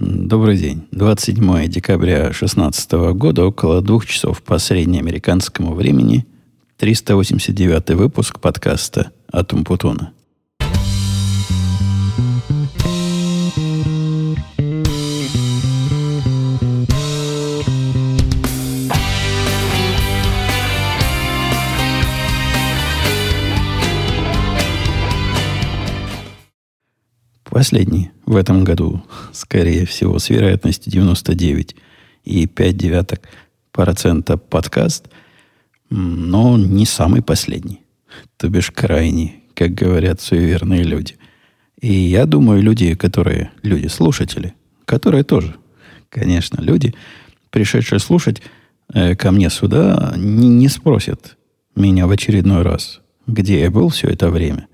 [0.00, 0.88] Добрый день.
[0.92, 6.24] 27 декабря 2016 года, около двух часов по среднеамериканскому времени,
[6.78, 10.14] 389 выпуск подкаста «Атум Путуна».
[27.60, 29.02] Последний в этом году,
[29.34, 31.76] скорее всего, с вероятностью 99
[32.24, 33.28] и 5 девяток
[33.70, 35.10] процента подкаст,
[35.90, 37.82] но не самый последний.
[38.38, 41.18] То бишь крайний, как говорят суеверные люди.
[41.82, 44.54] И я думаю, люди, которые, люди, слушатели,
[44.86, 45.54] которые тоже,
[46.08, 46.94] конечно, люди,
[47.50, 48.40] пришедшие слушать
[48.94, 51.36] э, ко мне сюда, не, не спросят
[51.76, 54.66] меня в очередной раз, где я был все это время,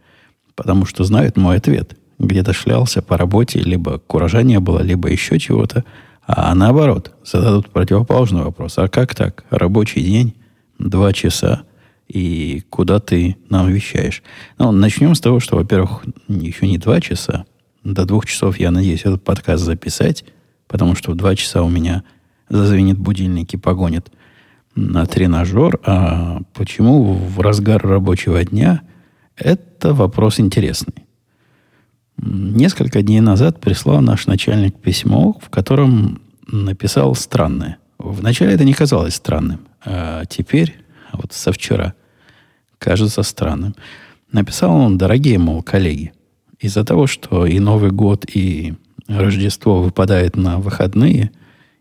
[0.54, 5.38] потому что знают мой ответ– где-то шлялся по работе, либо куража не было, либо еще
[5.38, 5.84] чего-то.
[6.26, 8.78] А наоборот, зададут противоположный вопрос.
[8.78, 9.44] А как так?
[9.50, 10.34] Рабочий день,
[10.78, 11.62] два часа,
[12.08, 14.22] и куда ты нам вещаешь?
[14.58, 17.46] Ну, начнем с того, что, во-первых, еще не два часа.
[17.84, 20.24] До двух часов я надеюсь этот подкаст записать,
[20.66, 22.02] потому что в два часа у меня
[22.48, 24.10] зазвенит будильник и погонит
[24.74, 25.78] на тренажер.
[25.84, 28.82] А почему в разгар рабочего дня?
[29.36, 31.05] Это вопрос интересный.
[32.18, 37.78] Несколько дней назад прислал наш начальник письмо, в котором написал странное.
[37.98, 40.76] Вначале это не казалось странным, а теперь,
[41.12, 41.94] вот со вчера,
[42.78, 43.74] кажется странным.
[44.32, 46.12] Написал он, дорогие, мол, коллеги,
[46.58, 48.74] из-за того, что и Новый год, и
[49.08, 51.30] Рождество выпадает на выходные,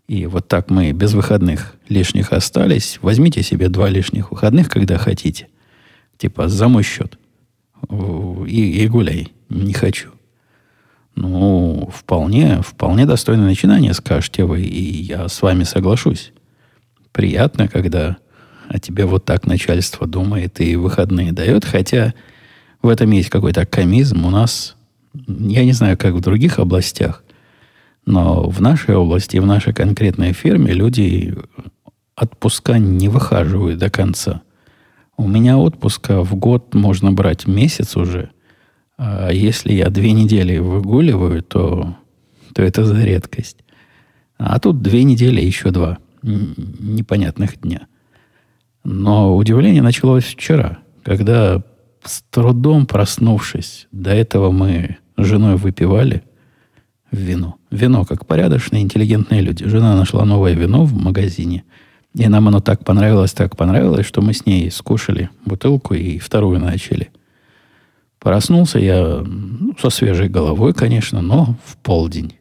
[0.08, 5.47] и вот так мы без выходных лишних остались, возьмите себе два лишних выходных, когда хотите.
[6.17, 7.17] Типа за мой счет.
[7.89, 9.33] И, и гуляй.
[9.49, 10.09] Не хочу.
[11.16, 16.33] Ну, вполне, вполне достойное начинание, скажете вы, и я с вами соглашусь.
[17.13, 18.17] Приятно, когда
[18.67, 22.14] о тебе вот так начальство думает и выходные дает, хотя
[22.81, 24.25] в этом есть какой-то комизм.
[24.25, 24.75] У нас,
[25.14, 27.23] я не знаю, как в других областях,
[28.05, 31.36] но в нашей области, в нашей конкретной фирме люди
[32.15, 34.42] отпуска не выхаживают до конца.
[35.17, 38.31] У меня отпуска в год можно брать месяц уже,
[38.98, 41.95] а если я две недели выгуливаю, то,
[42.54, 43.58] то это за редкость.
[44.38, 47.88] А тут две недели, еще два непонятных дня.
[48.84, 51.64] Но удивление началось вчера, когда
[52.04, 56.23] с трудом проснувшись, до этого мы с женой выпивали
[57.11, 57.55] вино.
[57.72, 59.67] Вино, как порядочные, интеллигентные люди.
[59.67, 61.64] Жена нашла новое вино в магазине.
[62.14, 66.60] И нам оно так понравилось, так понравилось, что мы с ней скушали бутылку и вторую
[66.60, 67.10] начали.
[68.25, 72.33] Проснулся я ну, со свежей головой, конечно, но в полдень.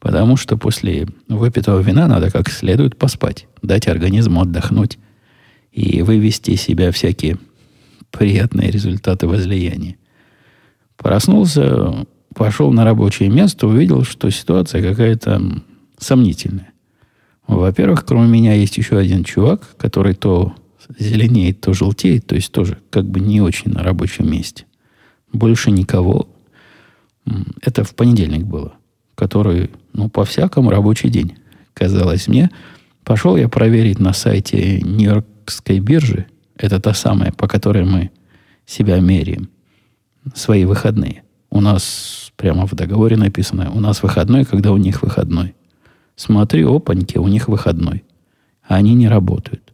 [0.00, 4.98] Потому что после выпитого вина надо как следует поспать, дать организму отдохнуть
[5.70, 7.38] и вывести из себя всякие
[8.10, 9.94] приятные результаты возлияния.
[10.96, 15.40] Проснулся, пошел на рабочее место, увидел, что ситуация какая-то
[15.98, 16.72] сомнительная.
[17.46, 20.56] Во-первых, кроме меня есть еще один чувак, который то
[20.98, 24.64] зеленеет, то желтеет, то есть тоже как бы не очень на рабочем месте
[25.32, 26.28] больше никого.
[27.60, 28.74] Это в понедельник было,
[29.14, 31.36] который, ну, по-всякому рабочий день,
[31.74, 32.50] казалось мне.
[33.04, 38.10] Пошел я проверить на сайте Нью-Йоркской биржи, это та самая, по которой мы
[38.66, 39.48] себя меряем,
[40.34, 41.22] свои выходные.
[41.50, 45.54] У нас прямо в договоре написано, у нас выходной, когда у них выходной.
[46.16, 48.04] Смотрю, опаньки, у них выходной.
[48.66, 49.72] А они не работают.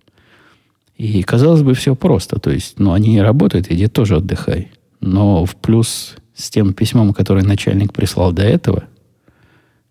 [0.97, 2.39] И казалось бы, все просто.
[2.39, 4.71] То есть, ну, они не работают, иди тоже отдыхай.
[5.07, 8.85] Но в плюс с тем письмом, которое начальник прислал до этого,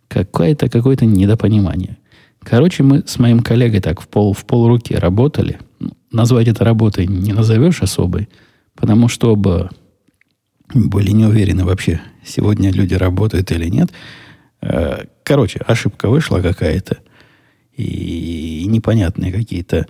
[0.08, 1.98] какое-то какое-то недопонимание.
[2.40, 5.60] Короче, мы с моим коллегой так в пол, в пол руки работали.
[5.80, 8.28] Ну, назвать это работой не назовешь особой,
[8.74, 9.70] потому что оба
[10.74, 13.92] были не уверены вообще, сегодня люди работают или нет.
[14.62, 16.98] Э, короче, ошибка вышла какая-то.
[17.78, 19.86] И непонятные какие-то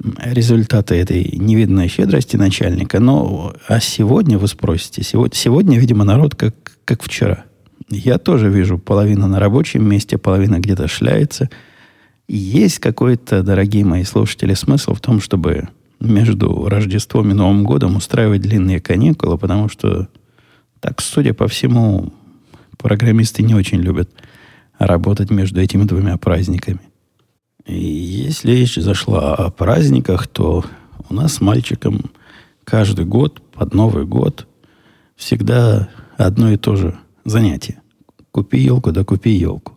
[0.00, 3.00] результаты этой невиданной щедрости начальника.
[3.00, 6.54] Но а сегодня, вы спросите, сегодня, сегодня видимо, народ как,
[6.84, 7.44] как вчера.
[7.88, 11.48] Я тоже вижу половина на рабочем месте, половина где-то шляется.
[12.28, 15.68] есть какой-то, дорогие мои слушатели, смысл в том, чтобы
[15.98, 20.08] между Рождеством и Новым годом устраивать длинные каникулы, потому что,
[20.80, 22.12] так, судя по всему,
[22.76, 24.10] программисты не очень любят
[24.78, 26.80] работать между этими двумя праздниками.
[27.68, 30.64] Если речь зашла о праздниках, то
[31.10, 32.10] у нас с мальчиком
[32.64, 34.46] каждый год, под Новый год,
[35.16, 37.82] всегда одно и то же занятие.
[38.30, 39.74] Купи елку, да купи елку.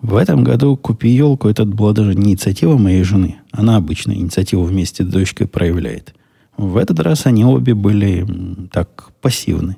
[0.00, 3.36] В этом году «Купи елку» это была даже не инициатива моей жены.
[3.52, 6.14] Она обычно инициативу вместе с дочкой проявляет.
[6.56, 8.26] В этот раз они обе были
[8.72, 9.76] так пассивны.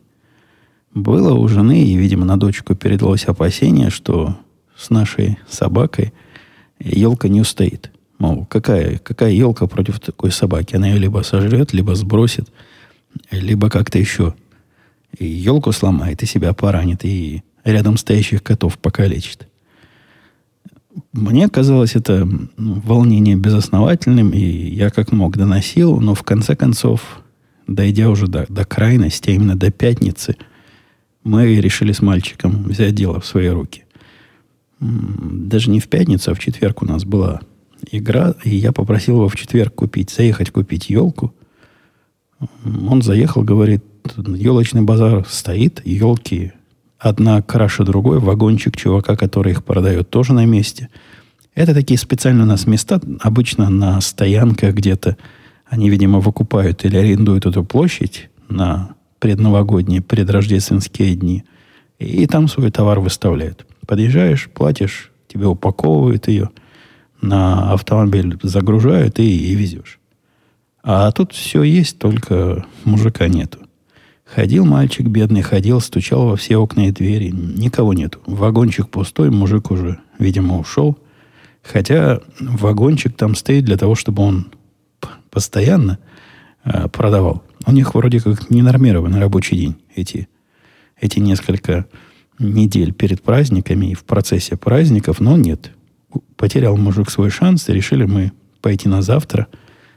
[0.94, 4.36] Было у жены, и, видимо, на дочку передалось опасение, что
[4.76, 6.12] с нашей собакой
[6.84, 7.90] елка не устоит.
[8.18, 10.76] Мол, какая, какая елка против такой собаки?
[10.76, 12.48] Она ее либо сожрет, либо сбросит,
[13.30, 14.34] либо как-то еще
[15.18, 19.48] и елку сломает, и себя поранит, и рядом стоящих котов покалечит.
[21.12, 27.22] Мне казалось это волнение безосновательным, и я как мог доносил, но в конце концов,
[27.66, 30.36] дойдя уже до, до крайности, а именно до пятницы,
[31.24, 33.84] мы решили с мальчиком взять дело в свои руки.
[34.82, 37.40] Даже не в пятницу, а в четверг у нас была
[37.92, 41.32] игра, и я попросил его в четверг купить, заехать купить елку.
[42.64, 43.84] Он заехал, говорит,
[44.16, 46.52] елочный базар стоит, елки
[46.98, 50.88] одна краше другой, вагончик чувака, который их продает, тоже на месте.
[51.54, 55.16] Это такие специально у нас места, обычно на стоянках где-то.
[55.66, 61.44] Они, видимо, выкупают или арендуют эту площадь на предновогодние, предрождественские дни.
[61.98, 63.64] И там свой товар выставляют.
[63.86, 66.50] Подъезжаешь, платишь, тебе упаковывают ее,
[67.20, 69.98] на автомобиль загружают и, и везешь.
[70.82, 73.58] А тут все есть, только мужика нету.
[74.24, 77.30] Ходил мальчик бедный, ходил, стучал во все окна и двери.
[77.30, 78.20] Никого нету.
[78.26, 80.98] Вагончик пустой, мужик уже, видимо, ушел.
[81.62, 84.52] Хотя вагончик там стоит для того, чтобы он
[85.30, 85.98] постоянно
[86.64, 87.44] э, продавал.
[87.66, 90.28] У них вроде как ненормированный рабочий день эти,
[90.98, 91.86] эти несколько
[92.42, 95.72] недель перед праздниками и в процессе праздников, но нет.
[96.36, 99.46] Потерял мужик свой шанс, и решили мы пойти на завтра,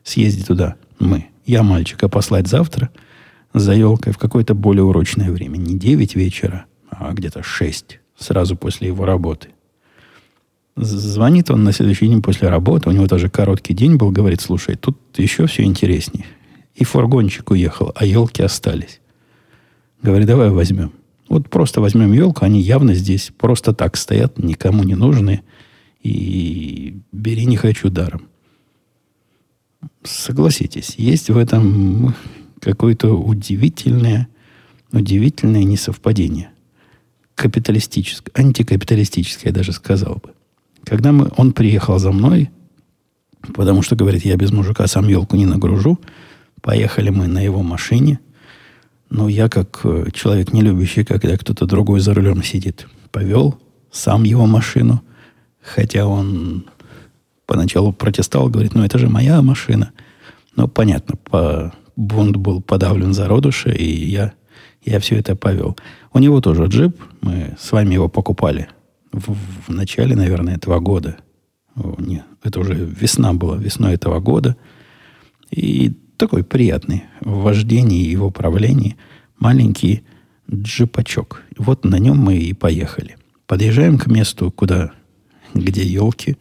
[0.03, 0.75] съездить туда.
[1.00, 1.27] Мы.
[1.45, 2.89] Я мальчика послать завтра–
[3.56, 5.57] за елкой в какое-то более урочное время.
[5.57, 9.50] Не 9 вечера, а где-то 6, сразу после его работы.
[10.75, 14.75] Звонит он на следующий день после работы, у него тоже короткий день был, говорит, слушай,
[14.75, 16.25] тут еще все интереснее.
[16.75, 19.00] И фургончик уехал, а елки остались.
[20.01, 20.92] Говорит, давай возьмем.
[21.27, 25.42] Вот просто возьмем елку, они явно здесь просто так стоят, никому не нужны.
[26.04, 28.27] И бери не хочу даром.
[30.04, 32.13] Согласитесь, есть в этом
[32.60, 34.27] какое-то удивительное,
[34.92, 36.51] удивительное несовпадение.
[37.33, 40.33] Капиталистическое, антикапиталистическое, я даже сказал бы.
[40.83, 42.51] Когда мы, он приехал за мной,
[43.54, 46.00] потому что, говорит, я без мужика сам елку не нагружу,
[46.62, 48.19] поехали мы на его машине,
[49.16, 53.58] но я, как э, человек, не любящий, когда кто-то другой за рулем сидит, повел
[53.90, 55.02] сам его машину,
[55.62, 56.66] хотя он
[57.46, 59.92] поначалу протестовал, говорит, ну это же моя машина.
[60.58, 64.34] Но понятно, по бунт был подавлен зародыше, и я,
[64.84, 65.78] я все это повел.
[66.12, 68.68] У него тоже джип, мы с вами его покупали
[69.14, 69.34] в,
[69.68, 71.16] в начале, наверное, этого года.
[71.78, 74.58] О, нет, это уже весна была, весной этого года.
[75.52, 78.98] И такой приятный в вождении и в управлении
[79.40, 80.04] маленький
[80.52, 81.44] джипачок.
[81.58, 83.18] Вот на нем мы и поехали.
[83.48, 84.92] Подъезжаем к месту, куда,
[85.54, 86.38] где елки.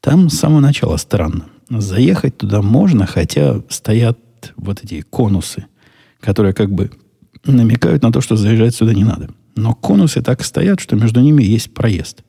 [0.00, 1.46] Там с самого начала странно.
[1.68, 4.18] Заехать туда можно, хотя стоят
[4.56, 5.66] вот эти конусы,
[6.20, 6.90] которые как бы
[7.44, 9.30] намекают на то, что заезжать сюда не надо.
[9.56, 12.22] Но конусы так стоят, что между ними есть проезд.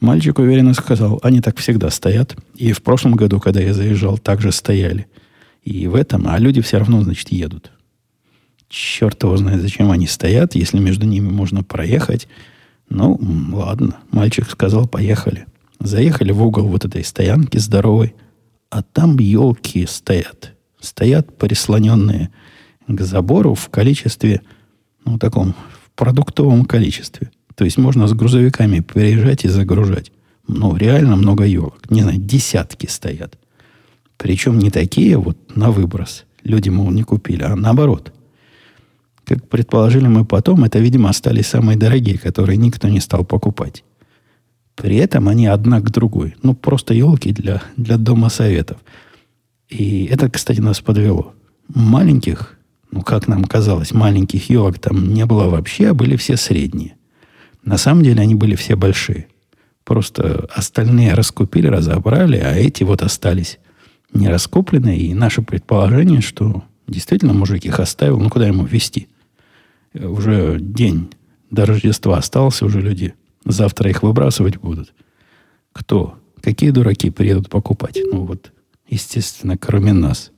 [0.00, 2.36] Мальчик уверенно сказал, они так всегда стоят.
[2.54, 5.06] И в прошлом году, когда я заезжал, также стояли.
[5.62, 7.70] И в этом, а люди все равно, значит, едут.
[8.68, 12.28] Черт его знает, зачем они стоят, если между ними можно проехать.
[12.88, 13.20] Ну,
[13.52, 13.98] ладно.
[14.10, 15.46] Мальчик сказал, поехали.
[15.80, 18.14] Заехали в угол вот этой стоянки здоровой,
[18.70, 22.30] а там елки стоят стоят прислоненные
[22.86, 24.42] к забору в количестве,
[25.04, 27.30] ну, таком, в продуктовом количестве.
[27.54, 30.10] То есть можно с грузовиками приезжать и загружать.
[30.48, 31.90] Ну, реально много елок.
[31.90, 33.38] Не знаю, десятки стоят.
[34.20, 36.26] Причем не такие вот на выброс.
[36.44, 38.12] Люди, мол, не купили, а наоборот.
[39.24, 43.82] Как предположили мы потом, это, видимо, остались самые дорогие, которые никто не стал покупать.
[44.74, 46.36] При этом они одна к другой.
[46.42, 48.76] Ну, просто елки для, для дома советов.
[49.70, 51.32] И это, кстати, нас подвело.
[51.68, 52.58] Маленьких,
[52.90, 56.96] ну, как нам казалось, маленьких елок там не было вообще, а были все средние.
[57.64, 59.28] На самом деле они были все большие.
[59.82, 63.58] Просто остальные раскупили, разобрали, а эти вот остались
[64.12, 64.98] не раскупленные.
[64.98, 69.08] И наше предположение, что действительно мужик их оставил, ну куда ему везти?
[69.94, 71.10] Уже день
[71.50, 73.14] до Рождества остался, уже люди
[73.44, 74.92] завтра их выбрасывать будут.
[75.72, 76.18] Кто?
[76.40, 77.98] Какие дураки приедут покупать?
[78.12, 78.52] Ну вот
[78.88, 80.30] естественно, кроме нас.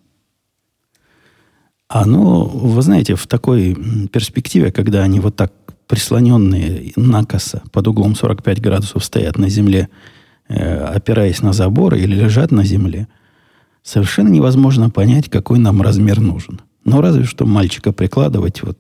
[1.88, 3.76] А ну, вы знаете, в такой
[4.10, 5.52] перспективе, когда они вот так
[5.86, 9.90] прислоненные накоса под углом 45 градусов стоят на земле,
[10.48, 13.08] э, опираясь на забор или лежат на земле,
[13.82, 16.60] совершенно невозможно понять, какой нам размер нужен.
[16.84, 18.78] Но разве что мальчика прикладывать вот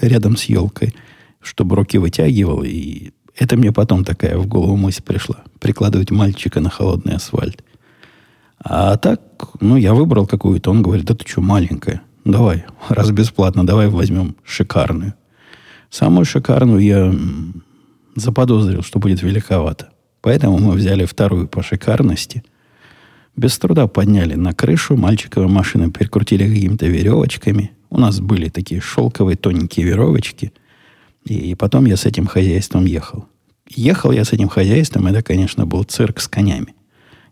[0.00, 0.94] рядом с елкой,
[1.40, 2.62] чтобы руки вытягивал.
[2.62, 5.36] И это мне потом такая в голову мысль пришла.
[5.60, 7.64] Прикладывать мальчика на холодный асфальт.
[8.60, 9.20] А так,
[9.60, 10.70] ну, я выбрал какую-то.
[10.70, 12.02] Он говорит, это что, маленькая?
[12.24, 15.14] Давай, раз бесплатно, давай возьмем шикарную.
[15.88, 17.14] Самую шикарную я
[18.16, 19.90] заподозрил, что будет великовато.
[20.20, 22.42] Поэтому мы взяли вторую по шикарности.
[23.38, 27.70] Без труда подняли на крышу, мальчиковые машины перекрутили какими-то веревочками.
[27.88, 30.52] У нас были такие шелковые тоненькие веревочки.
[31.24, 33.26] И потом я с этим хозяйством ехал.
[33.70, 36.74] Ехал я с этим хозяйством, это, конечно, был цирк с конями.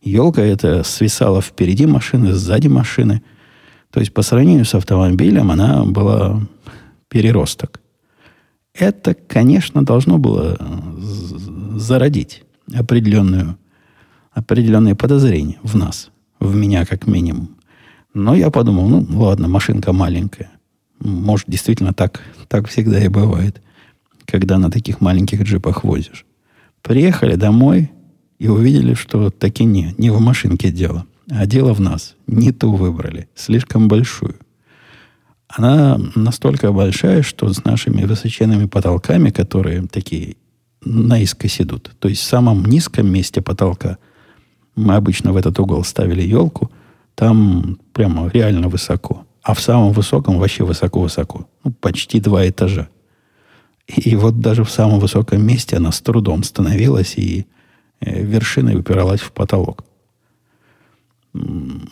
[0.00, 3.22] Елка это свисала впереди машины, сзади машины.
[3.90, 6.40] То есть по сравнению с автомобилем она была
[7.08, 7.80] переросток.
[8.74, 10.56] Это, конечно, должно было
[11.74, 13.58] зародить определенную,
[14.36, 17.56] определенные подозрения в нас, в меня как минимум.
[18.12, 20.50] Но я подумал, ну ладно, машинка маленькая.
[21.00, 23.62] Может, действительно так, так всегда и бывает,
[24.26, 26.26] когда на таких маленьких джипах возишь.
[26.82, 27.90] Приехали домой
[28.38, 32.14] и увидели, что таки не, не в машинке дело, а дело в нас.
[32.26, 34.36] Не ту выбрали, слишком большую.
[35.48, 40.36] Она настолько большая, что с нашими высоченными потолками, которые такие
[40.84, 43.96] наискось идут, то есть в самом низком месте потолка,
[44.76, 46.70] мы обычно в этот угол ставили елку,
[47.14, 49.24] там прямо реально высоко.
[49.42, 51.46] А в самом высоком вообще высоко-высоко.
[51.64, 52.88] Ну, почти два этажа.
[53.86, 57.46] И вот даже в самом высоком месте она с трудом становилась и
[58.00, 59.84] э, вершиной упиралась в потолок.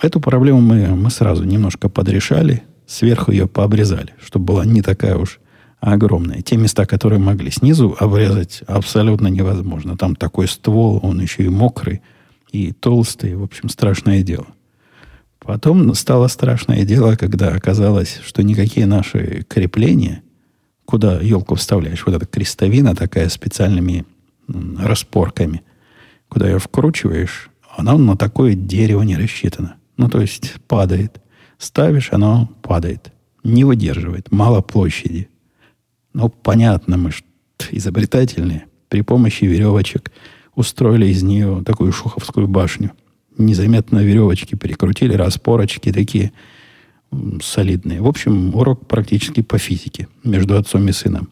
[0.03, 5.41] Эту проблему мы, мы сразу немножко подрешали– сверху ее пообрезали, чтобы была не такая уж
[5.81, 6.43] огромная.
[6.43, 9.97] Те места, которые могли снизу обрезать, абсолютно невозможно.
[9.97, 12.03] Там такой ствол, он еще и мокрый,
[12.55, 13.35] и толстый.
[13.35, 14.47] В общем, страшное дело.
[15.41, 20.23] Потом стало страшное дело, когда оказалось, что никакие наши крепления,
[20.85, 24.07] куда елку вставляешь, вот эта крестовина такая специальными
[24.47, 25.63] распорками,
[26.29, 29.75] куда ее вкручиваешь, она на такое дерево не рассчитана.
[29.97, 31.21] Ну, то есть падает.
[31.59, 33.13] Ставишь, оно падает.
[33.43, 34.31] Не выдерживает.
[34.31, 35.29] Мало площади.
[36.13, 37.11] Ну, понятно, мы
[37.71, 38.67] изобретательные.
[38.89, 40.13] При помощи веревочек
[40.55, 42.93] устроили из нее такую шуховскую башню.
[43.37, 46.33] Незаметно веревочки перекрутили, распорочки такие
[47.43, 48.01] солидные.
[48.01, 51.29] В общем, урок практически по физике между отцом и сыном.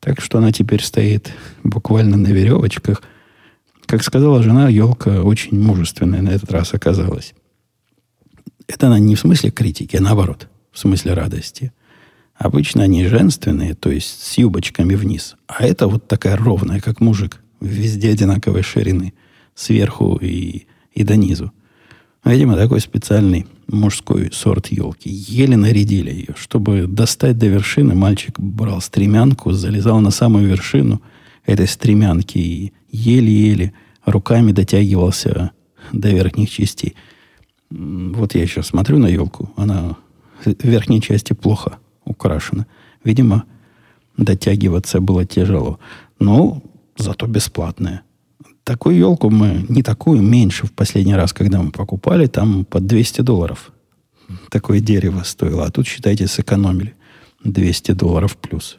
[0.00, 1.32] Так что она теперь стоит
[1.64, 3.02] буквально на веревочках.
[3.86, 7.34] Как сказала жена, елка очень мужественная на этот раз оказалась.
[8.66, 11.72] Это она не в смысле критики, а наоборот, в смысле радости.
[12.34, 15.36] Обычно они женственные, то есть с юбочками вниз.
[15.48, 19.14] А это вот такая ровная, как мужик, везде одинаковой ширины,
[19.54, 21.52] сверху и, и до низу.
[22.24, 25.08] Видимо, такой специальный мужской сорт елки.
[25.08, 26.34] Еле нарядили ее.
[26.36, 31.00] Чтобы достать до вершины, мальчик брал стремянку, залезал на самую вершину
[31.46, 33.72] этой стремянки и еле-еле
[34.04, 35.52] руками дотягивался
[35.92, 36.94] до верхних частей.
[37.70, 39.96] Вот я сейчас смотрю на елку, она
[40.44, 42.66] в верхней части плохо украшена.
[43.04, 43.44] Видимо,
[44.16, 45.78] дотягиваться было тяжело.
[46.18, 46.62] Но
[46.98, 48.02] зато бесплатная.
[48.64, 53.22] Такую елку мы, не такую, меньше в последний раз, когда мы покупали, там под 200
[53.22, 53.72] долларов.
[54.50, 55.64] Такое дерево стоило.
[55.64, 56.94] А тут, считайте, сэкономили
[57.44, 58.78] 200 долларов плюс.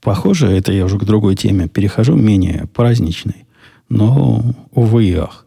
[0.00, 3.46] Похоже, это я уже к другой теме перехожу, менее праздничной.
[3.88, 5.46] Но, увы и ах.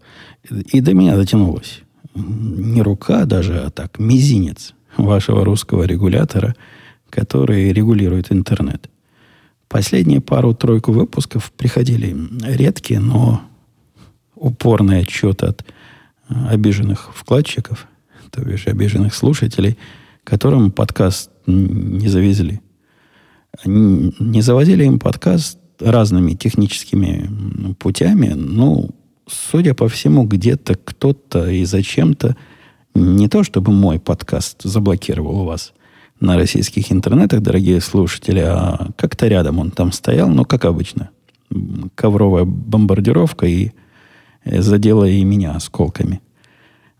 [0.50, 1.84] И до меня дотянулось
[2.16, 6.56] не рука даже, а так, мизинец вашего русского регулятора,
[7.10, 8.90] который регулирует интернет.
[9.70, 13.42] Последние пару-тройку выпусков приходили редкие, но
[14.36, 15.64] упорные отчеты от
[16.28, 17.88] обиженных вкладчиков,
[18.32, 19.78] то бишь обиженных слушателей,
[20.24, 22.62] которым подкаст не завезли.
[23.64, 28.90] Не завозили им подкаст разными техническими путями, ну,
[29.28, 32.36] судя по всему, где-то кто-то и зачем-то
[32.96, 35.74] не то чтобы мой подкаст заблокировал у вас
[36.20, 41.10] на российских интернетах, дорогие слушатели, а как-то рядом он там стоял, но как обычно.
[41.96, 43.72] Ковровая бомбардировка и
[44.44, 46.22] э, задела и меня осколками.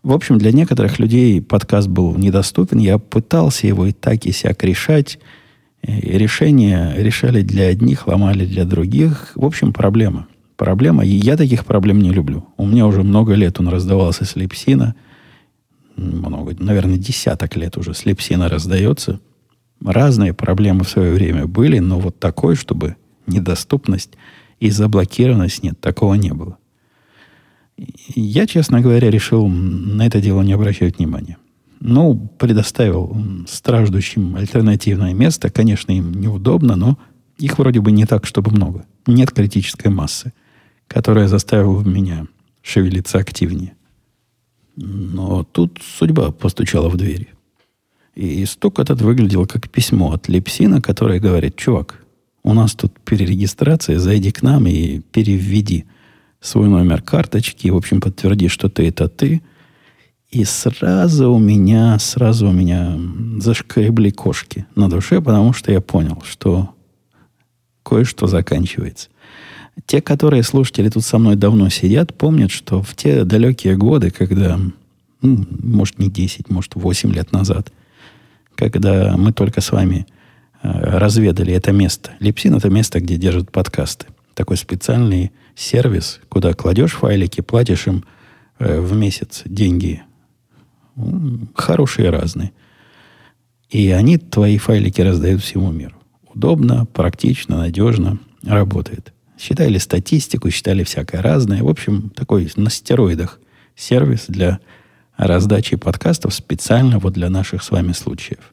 [0.02, 2.78] В общем, для некоторых людей подкаст был недоступен.
[2.78, 5.18] Я пытался его и так, и сяк решать.
[5.82, 9.32] И решения решали для одних, ломали для других.
[9.34, 10.26] В общем, проблема
[10.60, 11.06] проблема.
[11.06, 12.44] И я таких проблем не люблю.
[12.58, 14.94] У меня уже много лет он раздавался с Лепсина.
[16.00, 19.20] Много, наверное, десяток лет уже с Лепсина раздается.
[19.84, 24.12] Разные проблемы в свое время были, но вот такой, чтобы недоступность
[24.60, 25.62] и заблокированность.
[25.62, 26.56] Нет, такого не было.
[28.14, 31.36] Я, честно говоря, решил на это дело не обращать внимания.
[31.80, 33.16] Ну, предоставил
[33.46, 35.50] страждущим альтернативное место.
[35.50, 36.98] Конечно, им неудобно, но
[37.38, 38.86] их вроде бы не так, чтобы много.
[39.06, 40.32] Нет критической массы,
[40.88, 42.26] которая заставила меня
[42.62, 43.74] шевелиться активнее.
[44.82, 47.28] Но тут судьба постучала в двери.
[48.14, 52.02] И стук этот выглядел как письмо от Лепсина, которое говорит, чувак,
[52.42, 55.84] у нас тут перерегистрация, зайди к нам и переведи
[56.40, 59.42] свой номер карточки, в общем, подтверди, что ты это ты.
[60.30, 62.98] И сразу у меня, сразу у меня
[63.38, 66.70] зашкребли кошки на душе, потому что я понял, что
[67.82, 69.09] кое-что заканчивается.
[69.86, 74.58] Те, которые слушатели тут со мной давно сидят, помнят, что в те далекие годы, когда,
[75.22, 77.72] ну, может, не 10, может, 8 лет назад,
[78.54, 80.06] когда мы только с вами
[80.62, 82.12] э, разведали это место.
[82.20, 84.06] Липсин– это место, где держат подкасты.
[84.34, 88.04] Такой специальный сервис, куда кладешь файлики, платишь им
[88.58, 90.02] э, в месяц деньги.
[91.54, 92.52] Хорошие разные.
[93.70, 95.94] И они твои файлики раздают всему миру.
[96.34, 99.12] Удобно, практично, надежно работает.
[99.40, 101.62] Считали статистику, считали всякое разное.
[101.62, 103.40] В общем, такой на стероидах
[103.74, 104.60] сервис для
[105.16, 108.52] раздачи подкастов специально вот для наших с вами случаев.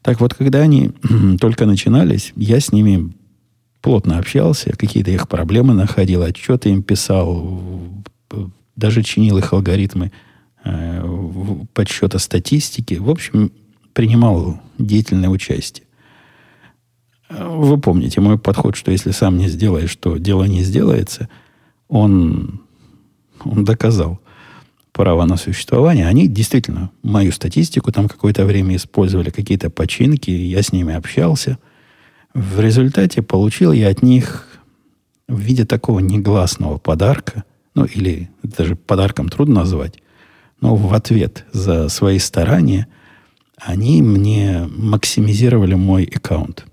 [0.00, 0.92] Так вот, когда они
[1.40, 3.12] только начинались, я с ними
[3.82, 7.60] плотно общался, какие-то их проблемы находил, отчеты им писал,
[8.74, 10.10] даже чинил их алгоритмы
[10.64, 11.04] э,
[11.74, 12.94] подсчета статистики.
[12.94, 13.52] В общем,
[13.92, 15.86] принимал деятельное участие.
[17.38, 21.28] Вы помните мой подход, что если сам не сделаешь, то дело не сделается.
[21.88, 22.62] Он,
[23.44, 24.20] он доказал
[24.92, 26.06] право на существование.
[26.06, 31.58] Они действительно мою статистику там какое-то время использовали, какие-то починки, я с ними общался.
[32.34, 34.48] В результате получил я от них
[35.28, 40.02] в виде такого негласного подарка, ну или даже подарком трудно назвать,
[40.60, 42.86] но в ответ за свои старания
[43.56, 46.66] они мне максимизировали мой аккаунт.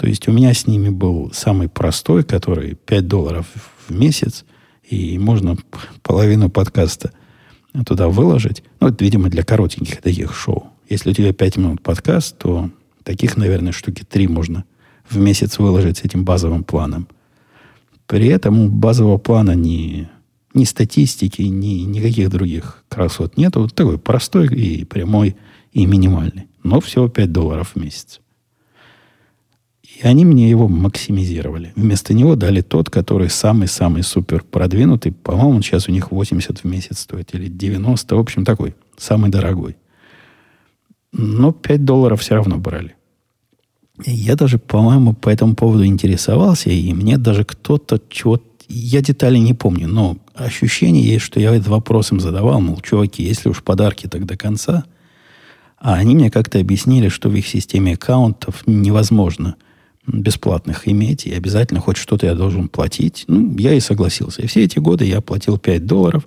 [0.00, 3.46] То есть у меня с ними был самый простой, который 5 долларов
[3.86, 4.46] в месяц,
[4.82, 5.58] и можно
[6.02, 7.12] половину подкаста
[7.84, 8.62] туда выложить.
[8.80, 10.70] Ну, это, видимо, для коротеньких таких шоу.
[10.88, 12.70] Если у тебя 5 минут подкаст, то
[13.02, 14.64] таких, наверное, штуки 3 можно
[15.06, 17.06] в месяц выложить с этим базовым планом.
[18.06, 20.08] При этом у базового плана ни,
[20.54, 23.60] ни статистики, ни никаких других красот нету.
[23.60, 25.36] Вот такой простой и прямой,
[25.72, 26.46] и минимальный.
[26.62, 28.22] Но всего 5 долларов в месяц.
[30.00, 31.72] И они мне его максимизировали.
[31.76, 35.12] Вместо него дали тот, который самый-самый супер продвинутый.
[35.12, 38.16] По-моему, сейчас у них 80 в месяц стоит или 90.
[38.16, 39.76] В общем, такой, самый дорогой.
[41.12, 42.94] Но 5 долларов все равно брали.
[44.06, 49.36] И я даже, по-моему, по этому поводу интересовался, и мне даже кто-то чего Я детали
[49.36, 53.62] не помню, но ощущение есть, что я этот вопрос им задавал, мол, чуваки, если уж
[53.62, 54.84] подарки, так до конца.
[55.76, 59.56] А они мне как-то объяснили, что в их системе аккаунтов невозможно–
[60.06, 63.24] бесплатных иметь, и обязательно хоть что-то я должен платить.
[63.28, 64.42] Ну, я и согласился.
[64.42, 66.26] И все эти годы я платил 5 долларов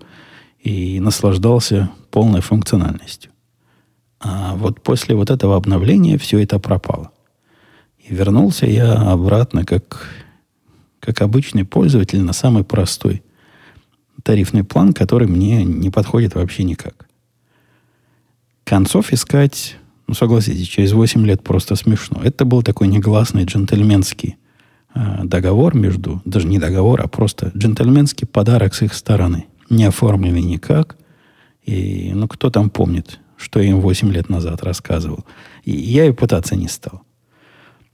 [0.59, 3.31] и наслаждался полной функциональностью.
[4.19, 7.12] А вот после вот этого обновления все это пропало.
[7.97, 10.09] И вернулся я обратно как,
[10.99, 13.23] как обычный пользователь на самый простой
[14.23, 17.07] тарифный план, который мне не подходит вообще никак.
[18.63, 19.77] Концов искать
[20.13, 22.21] ну, согласитесь, через 8 лет просто смешно.
[22.23, 24.38] Это был такой негласный джентльменский
[24.93, 29.45] э, договор между, даже не договор, а просто джентльменский подарок с их стороны.
[29.71, 30.97] Не оформленный никак.
[31.63, 35.26] И, ну, кто там помнит, что я им 8 лет назад рассказывал.
[35.63, 37.02] И я и пытаться не стал.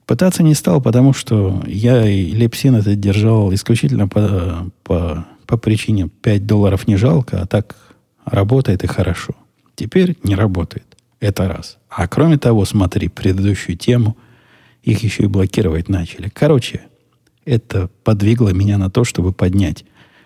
[0.06, 6.10] Пытаться не стал, потому что я и Лепсин это держал исключительно по, по, по причине
[6.10, 7.78] 5 долларов не жалко, а так
[8.26, 9.36] работает и хорошо.
[9.76, 10.89] Теперь не работает.
[11.20, 11.78] Это раз.
[11.90, 14.18] А кроме того, смотри, предыдущую тему,
[14.84, 16.30] их еще и блокировать начали.
[16.30, 16.82] Короче,
[17.46, 19.84] это подвигло меня на то, чтобы поднять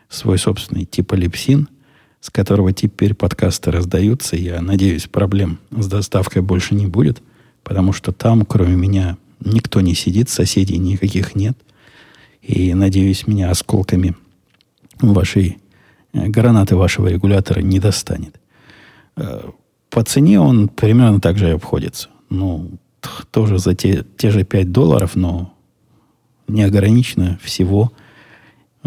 [0.10, 1.68] свой собственный типа липсин,
[2.22, 4.36] с которого теперь подкасты раздаются.
[4.36, 7.22] Я надеюсь, проблем с доставкой больше не будет,
[7.64, 11.58] потому что там, кроме меня, никто не сидит, соседей никаких нет.
[12.42, 14.16] И, надеюсь, меня осколками
[15.02, 15.58] вашей
[16.14, 18.40] э, гранаты вашего регулятора не достанет.
[19.94, 22.10] По цене он примерно так же и обходится.
[22.32, 22.80] Ну,
[23.30, 25.54] тоже за те, те же 5 долларов, но
[26.48, 27.94] не ограничено всего,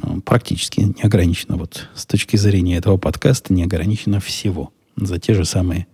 [0.02, 1.58] э, практически не ограничено.
[1.58, 5.86] Вот с точки зрения этого подкаста не ограничено всего за те же самые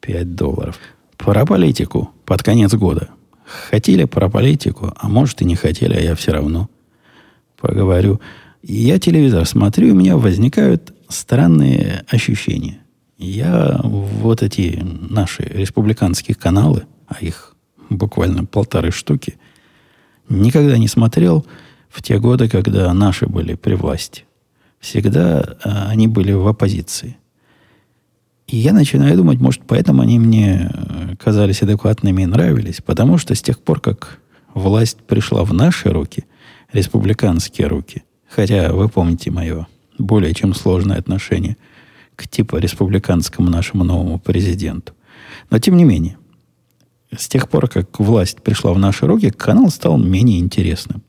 [0.00, 0.78] 5 долларов.
[1.16, 3.08] Про политику под конец года
[3.70, 6.68] хотели про политику, а может и не хотели, а я все равно
[7.58, 8.20] поговорю.
[8.62, 12.81] Я телевизор смотрю, и у меня возникают странные ощущения.
[13.22, 17.54] Я вот эти наши республиканские каналы, а их
[17.88, 19.36] буквально полторы штуки,
[20.28, 21.46] никогда не смотрел
[21.88, 24.24] в те годы, когда наши были при власти.
[24.80, 27.16] Всегда а, они были в оппозиции.
[28.48, 30.68] И я начинаю думать, может, поэтому они мне
[31.22, 34.18] казались адекватными и нравились, потому что с тех пор, как
[34.52, 36.24] власть пришла в наши руки,
[36.72, 41.56] республиканские руки, хотя вы помните мое более чем сложное отношение
[42.16, 44.92] к типа республиканскому нашему новому президенту.
[45.50, 46.16] Но тем не менее,
[47.16, 51.02] с тех пор, как власть пришла в наши руки, канал стал менее интересным.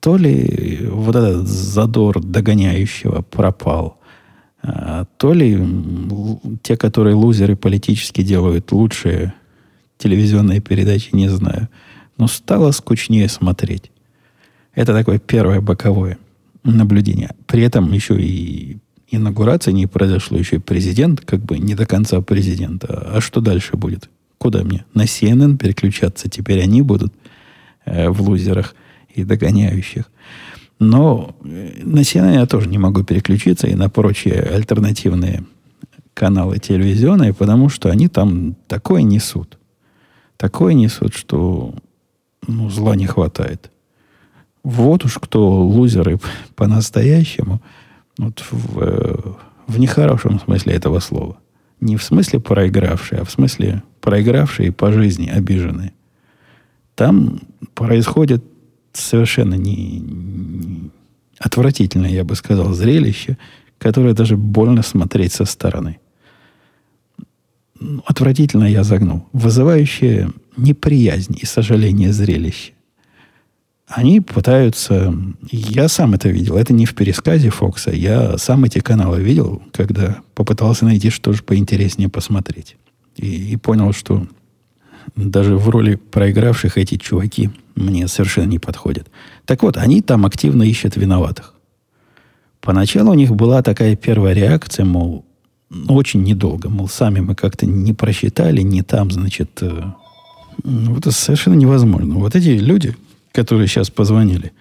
[0.00, 3.98] То ли вот этот задор догоняющего пропал,
[4.62, 5.58] а, то ли
[6.62, 9.34] те, которые лузеры политически делают лучшие
[9.98, 11.68] телевизионные передачи, не знаю.
[12.16, 13.90] Но стало скучнее смотреть.
[14.74, 16.18] Это такое первое боковое
[16.62, 17.30] наблюдение.
[17.46, 18.78] При этом еще и
[19.10, 22.84] инаугурация не произошло, еще и президент, как бы не до конца президент.
[22.84, 24.10] А, а что дальше будет?
[24.38, 24.84] Куда мне?
[24.94, 26.28] На CNN переключаться?
[26.28, 27.12] Теперь они будут
[27.84, 28.74] э, в лузерах
[29.14, 30.04] и догоняющих.
[30.78, 35.44] Но э, на CNN я тоже не могу переключиться и на прочие альтернативные
[36.14, 39.58] каналы телевизионные, потому что они там такое несут.
[40.36, 41.74] Такое несут, что
[42.46, 43.70] ну, зла не хватает.
[44.62, 46.20] Вот уж кто лузеры
[46.56, 47.60] по-настоящему,
[48.18, 49.16] вот в, э,
[49.66, 51.38] в нехорошем смысле этого слова.
[51.80, 55.92] Не в смысле проигравшие, а в смысле проигравшие по жизни, обиженные.
[56.94, 57.40] Там
[57.74, 58.44] происходит
[58.92, 60.90] совершенно не, не
[61.38, 63.38] отвратительное, я бы сказал, зрелище,
[63.78, 65.98] которое даже больно смотреть со стороны.
[68.04, 69.28] Отвратительно я загнул.
[69.32, 72.72] Вызывающее неприязнь и сожаление зрелище.
[73.88, 75.14] Они пытаются...
[75.50, 76.56] Я сам это видел.
[76.56, 77.90] Это не в пересказе Фокса.
[77.90, 82.76] Я сам эти каналы видел, когда попытался найти что же поинтереснее посмотреть.
[83.16, 84.26] И, и понял, что
[85.16, 89.08] даже в роли проигравших эти чуваки мне совершенно не подходят.
[89.46, 91.54] Так вот, они там активно ищут виноватых.
[92.60, 95.24] Поначалу у них была такая первая реакция, мол,
[95.70, 99.82] ну, очень недолго, мол, сами мы как-то не просчитали, не там, значит, э,
[100.64, 102.14] ну, это совершенно невозможно.
[102.16, 102.96] Вот эти люди,
[103.32, 104.52] которые сейчас позвонили,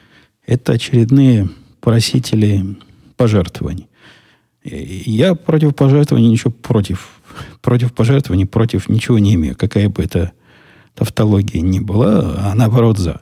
[0.46, 1.50] это очередные
[1.82, 2.78] просители
[3.16, 3.88] пожертвований.
[4.64, 7.22] Я против пожертвований ничего против.
[7.62, 9.56] Против пожертвований, против ничего не имею.
[9.56, 10.32] Какая бы это
[10.96, 13.22] тавтология ни была, а наоборот за.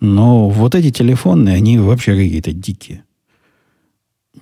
[0.00, 3.04] Но вот эти телефонные, они вообще какие-то дикие.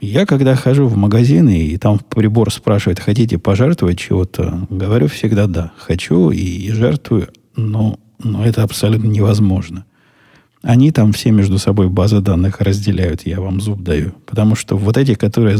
[0.00, 5.72] Я, когда хожу в магазины, и там прибор спрашивает, хотите пожертвовать чего-то, говорю всегда да,
[5.78, 9.86] хочу и, и жертвую, но, но это абсолютно невозможно.
[10.66, 14.14] Они там все между собой базы данных разделяют, я вам зуб даю.
[14.26, 15.58] Потому что вот эти, которые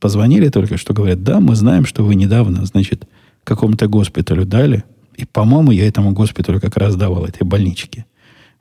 [0.00, 3.06] позвонили только что, говорят, да, мы знаем, что вы недавно, значит,
[3.44, 4.82] какому-то госпиталю дали,
[5.16, 8.04] и, по-моему, я этому госпиталю как раз давал этой больничке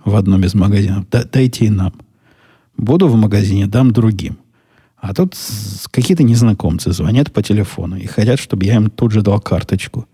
[0.05, 1.05] в одном из магазинов.
[1.09, 1.93] Да, дайте и нам.
[2.77, 4.37] Буду в магазине, дам другим.
[4.97, 5.35] А тут
[5.89, 10.05] какие-то незнакомцы звонят по телефону и хотят, чтобы я им тут же дал карточку.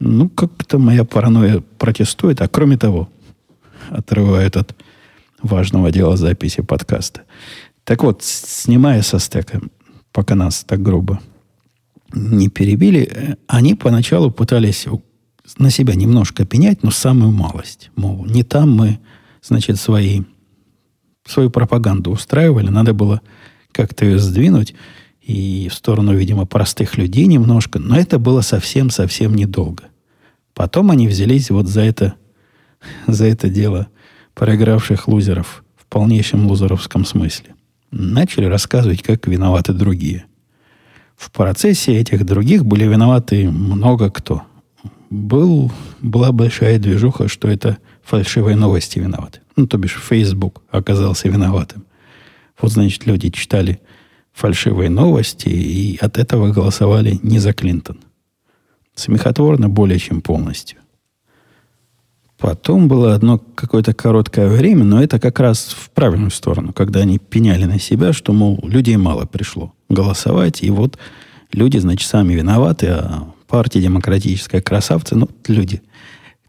[0.00, 2.40] Ну, как-то моя паранойя протестует.
[2.40, 3.08] А кроме того,
[3.90, 4.74] отрывает от
[5.42, 7.22] важного дела записи подкаста.
[7.84, 9.60] Так вот, снимая со стека,
[10.12, 11.20] пока нас так грубо
[12.12, 14.86] не перебили, э, они поначалу пытались
[15.58, 17.90] на себя немножко пенять, но самую малость.
[17.96, 18.98] Мол, не там мы,
[19.42, 20.22] значит, свои,
[21.24, 23.20] свою пропаганду устраивали, надо было
[23.72, 24.74] как-то ее сдвинуть
[25.20, 29.84] и в сторону, видимо, простых людей немножко, но это было совсем-совсем недолго.
[30.54, 32.14] Потом они взялись вот за это,
[33.06, 33.88] за это дело
[34.34, 37.54] проигравших лузеров в полнейшем лузеровском смысле.
[37.90, 40.24] Начали рассказывать, как виноваты другие.
[41.16, 44.42] В процессе этих других были виноваты много кто–
[45.10, 49.40] был, была большая движуха, что это фальшивые новости виноваты.
[49.56, 51.84] Ну, то бишь, Facebook оказался виноватым.
[52.60, 53.80] Вот, значит, люди читали
[54.32, 58.00] фальшивые новости и от этого голосовали не за Клинтон.
[58.94, 60.78] Смехотворно более чем полностью.
[62.40, 67.18] Потом было одно какое-то короткое время, но это как раз в правильную сторону, когда они
[67.18, 70.98] пеняли на себя, что, мол, людей мало пришло голосовать, и вот
[71.52, 75.82] люди, значит, сами виноваты, а партия демократическая, красавцы, ну, люди,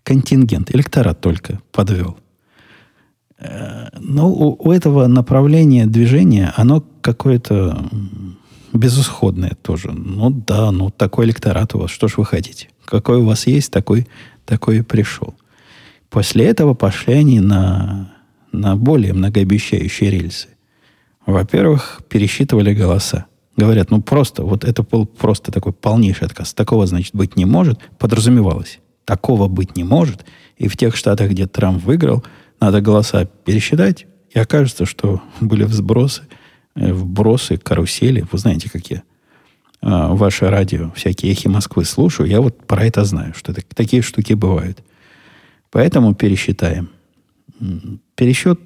[0.04, 2.18] контингент, электорат только подвел.
[3.38, 7.86] Э, но у, у этого направления движения, оно какое-то
[8.72, 9.92] безысходное тоже.
[9.92, 12.70] Ну да, ну такой электорат у вас, что ж вы хотите?
[12.86, 14.08] Какой у вас есть, такой,
[14.46, 15.36] такой и пришел.
[16.12, 18.14] После этого пошли они на,
[18.52, 20.50] на более многообещающие рельсы.
[21.26, 23.28] Во-первых, пересчитывали голоса.
[23.56, 26.54] Говорят, ну просто, вот это был просто такой полнейший отказ.
[26.54, 27.80] Такого, значит, быть не может.
[27.98, 28.80] Подразумевалось.
[29.06, 30.26] Такого быть не может.
[30.58, 32.26] И в тех штатах, где Трамп выиграл,
[32.60, 34.06] надо голоса пересчитать.
[34.32, 36.24] И окажется, что были взбросы,
[36.76, 38.26] э, вбросы, карусели.
[38.30, 39.04] Вы знаете, какие
[39.82, 42.28] а, ваше радио, всякие эхи Москвы слушаю.
[42.28, 44.84] Я вот про это знаю, что это, такие штуки бывают.
[45.72, 46.90] Поэтому пересчитаем.
[48.16, 48.60] Пересчет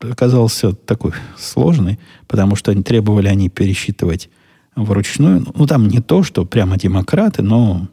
[0.00, 4.30] оказался такой сложный, потому что они требовали они пересчитывать
[4.76, 5.44] вручную.
[5.54, 7.88] Ну, там не то, что прямо демократы, но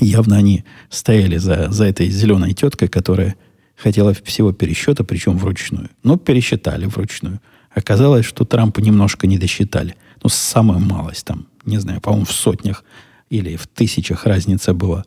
[0.00, 3.36] явно они стояли за, за этой зеленой теткой, которая
[3.76, 5.90] хотела всего пересчета, причем вручную.
[6.02, 7.40] Но пересчитали вручную.
[7.70, 9.96] Оказалось, что Трампа немножко не досчитали.
[10.22, 12.84] Ну, самая малость там, не знаю, по-моему, в сотнях
[13.30, 15.04] или в тысячах разница была.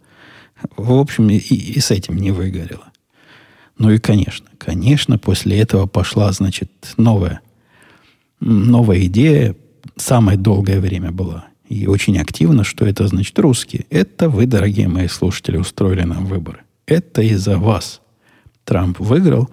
[0.75, 2.91] В общем, и, и с этим не выгорело.
[3.77, 7.41] Ну и, конечно, конечно, после этого пошла, значит, новая,
[8.39, 9.55] новая идея.
[9.95, 11.45] Самое долгое время была.
[11.67, 13.85] И очень активно, что это значит русские.
[13.89, 16.61] Это вы, дорогие мои слушатели, устроили нам выборы.
[16.85, 18.01] Это из-за вас.
[18.63, 19.49] Трамп выиграл.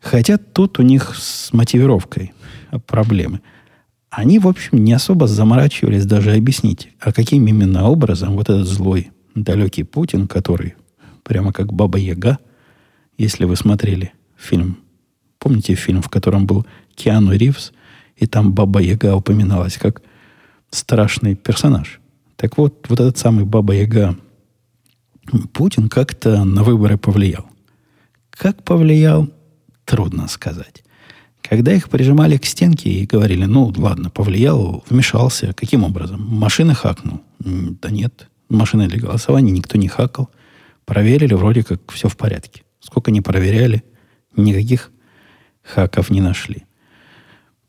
[0.00, 2.32] Хотя тут у них с мотивировкой
[2.86, 3.40] проблемы.
[4.10, 9.10] Они, в общем, не особо заморачивались даже объяснить, а каким именно образом вот этот злой
[9.42, 10.74] далекий Путин, который
[11.22, 12.38] прямо как Баба Яга–
[13.18, 14.78] если вы смотрели фильм,
[15.38, 17.72] помните фильм, в котором был Киану Ривз,
[18.16, 20.02] и там Баба Яга упоминалась как
[20.70, 22.00] страшный персонаж.
[22.36, 24.16] Так вот, вот этот самый Баба Яга
[25.52, 27.46] Путин как-то на выборы повлиял.
[28.30, 29.28] Как повлиял,
[29.84, 30.84] трудно сказать.
[31.40, 36.22] Когда их прижимали к стенке и говорили, ну, ладно, повлиял, вмешался, каким образом?
[36.22, 37.22] Машины хакнул.
[37.38, 40.30] Да нет, машины для голосования никто не хакал.
[40.84, 42.62] Проверили, вроде как все в порядке.
[42.80, 43.82] Сколько не проверяли,
[44.36, 44.92] никаких
[45.62, 46.64] хаков не нашли.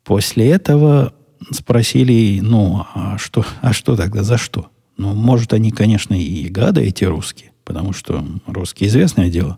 [0.04, 1.14] После этого
[1.52, 4.70] спросили, ну, а что, а что тогда, за что?
[4.98, 9.58] Ну, может, они, конечно, и гады эти русские, потому что русские известное дело,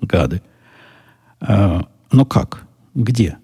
[0.00, 0.42] гады.
[1.40, 2.66] А, но как?
[2.94, 3.38] Где?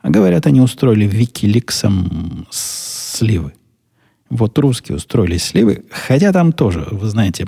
[0.00, 3.52] А говорят, они устроили Викиликсом сливы.
[4.30, 7.46] Вот русские устроили сливы, хотя там тоже, вы знаете,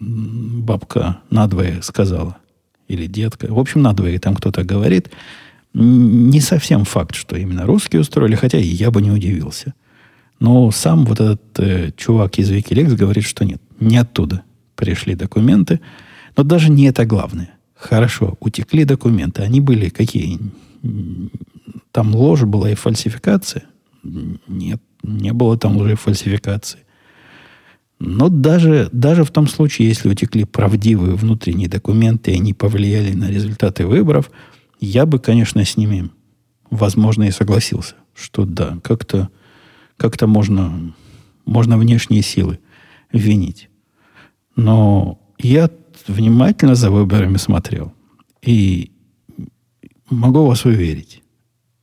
[0.00, 2.36] бабка надвое сказала
[2.88, 3.46] или детка.
[3.52, 5.10] В общем, надвое там кто-то говорит.
[5.74, 9.74] Не совсем факт, что именно русские устроили, хотя я бы не удивился.
[10.38, 14.42] Но сам вот этот э, чувак из Wikileaks говорит, что нет, не оттуда
[14.74, 15.80] пришли документы.
[16.36, 17.50] Но даже не это главное.
[17.74, 19.42] Хорошо, утекли документы.
[19.42, 20.40] Они были какие?
[21.92, 23.64] Там ложь была и фальсификация?
[24.02, 26.80] Нет, не было там и фальсификации.
[27.98, 33.30] Но даже, даже в том случае, если утекли правдивые внутренние документы, и они повлияли на
[33.30, 34.30] результаты выборов,
[34.80, 36.10] я бы, конечно, с ними,
[36.68, 39.30] возможно, и согласился, что да, как-то
[39.96, 40.94] как можно,
[41.44, 42.58] можно внешние силы
[43.12, 43.68] винить.
[44.56, 45.70] Но я
[46.08, 47.92] внимательно за выборами смотрел.
[48.42, 48.90] И
[50.10, 51.21] могу вас уверить,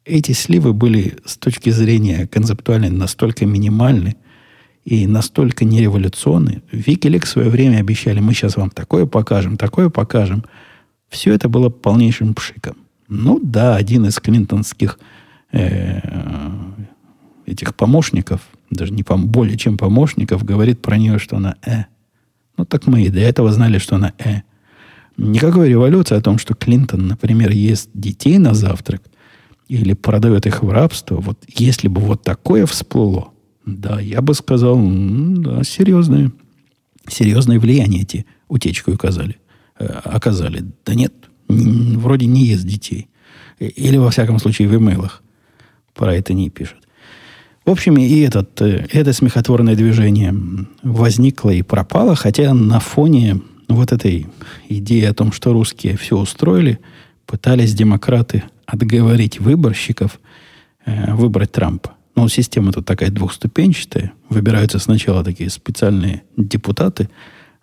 [0.10, 4.16] эти сливы были с точки зрения концептуальной настолько минимальны,
[4.86, 6.64] и настолько нереволюционны.
[6.72, 10.46] Викилик в свое время обещали, мы сейчас вам такое покажем, такое покажем.
[11.10, 12.76] Все это было полнейшим пшиком.
[13.08, 15.00] Ну да, один из клинтонских
[15.52, 16.00] э,
[17.46, 18.42] этих помощников,
[18.72, 21.86] даже не пом- более чем помощников, говорит про нее, что она э.
[22.58, 24.42] Ну так мы и до этого знали, что она э.
[25.18, 29.04] Никакой революции о том, что Клинтон, например, ест детей на завтрак
[29.70, 33.30] или продает их в рабство, вот если бы вот такое всплыло,
[33.66, 36.32] да, я бы сказал, да, серьезное,
[37.08, 39.38] серьезное влияние эти утечку оказали.
[39.78, 40.66] Э, оказали.
[40.86, 41.14] Да нет,
[41.48, 43.08] вроде не ест детей.
[43.60, 45.22] Или, во всяком случае, в имейлах
[45.94, 46.78] про это не пишут.
[47.64, 50.36] В общем, и этот, э, это смехотворное движение
[50.82, 54.26] возникло и пропало, хотя на фоне вот этой
[54.68, 56.80] идеи о том, что русские все устроили,
[57.28, 60.20] пытались демократы отговорить выборщиков
[60.86, 61.92] э, выбрать Трампа.
[62.16, 64.14] Но ну, система тут такая двухступенчатая.
[64.30, 67.10] Выбираются сначала такие специальные депутаты,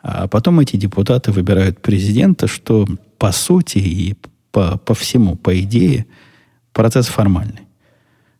[0.03, 2.87] а потом эти депутаты выбирают президента, что
[3.19, 4.15] по сути и
[4.53, 6.07] по, по всему, по идее,
[6.73, 7.63] процесс формальный.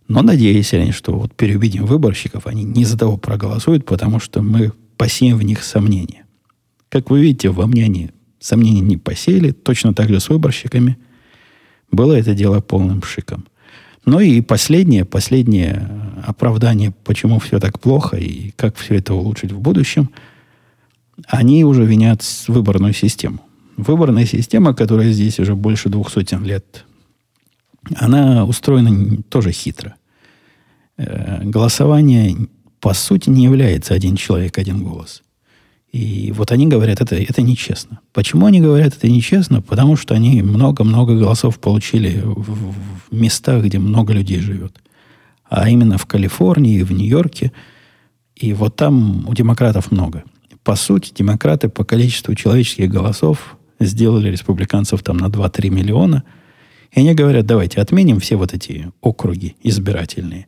[0.09, 4.73] Но надеюсь они, что вот переубедим выборщиков, они не за того проголосуют, потому что мы
[4.97, 6.25] посеем в них сомнения.
[6.89, 10.97] Как вы видите, во мне они сомнений не посеяли, точно так же с выборщиками.
[11.91, 13.47] Было это дело полным шиком.
[14.05, 15.89] Ну и последнее, последнее
[16.25, 20.11] оправдание, почему все так плохо и как все это улучшить в будущем,
[21.27, 23.41] они уже винят выборную систему.
[23.77, 26.85] Выборная система, которая здесь уже больше двух сотен лет,
[27.97, 29.95] она устроена тоже хитро.
[30.97, 32.49] Э, голосование,
[32.81, 35.23] по сути, не является один человек, один голос.
[35.97, 38.01] И вот они говорят, это, это нечестно.
[38.13, 39.63] Почему они говорят, это нечестно?
[39.63, 42.77] Потому что они много-много голосов получили в, в
[43.11, 44.79] местах, где много людей живет.
[45.49, 47.51] А именно в Калифорнии, в Нью-Йорке.
[48.35, 50.25] И вот там у демократов много.
[50.63, 56.25] По сути, демократы по количеству человеческих голосов сделали республиканцев там на 2-3 миллиона.
[56.93, 60.47] И они говорят, давайте отменим все вот эти округи избирательные.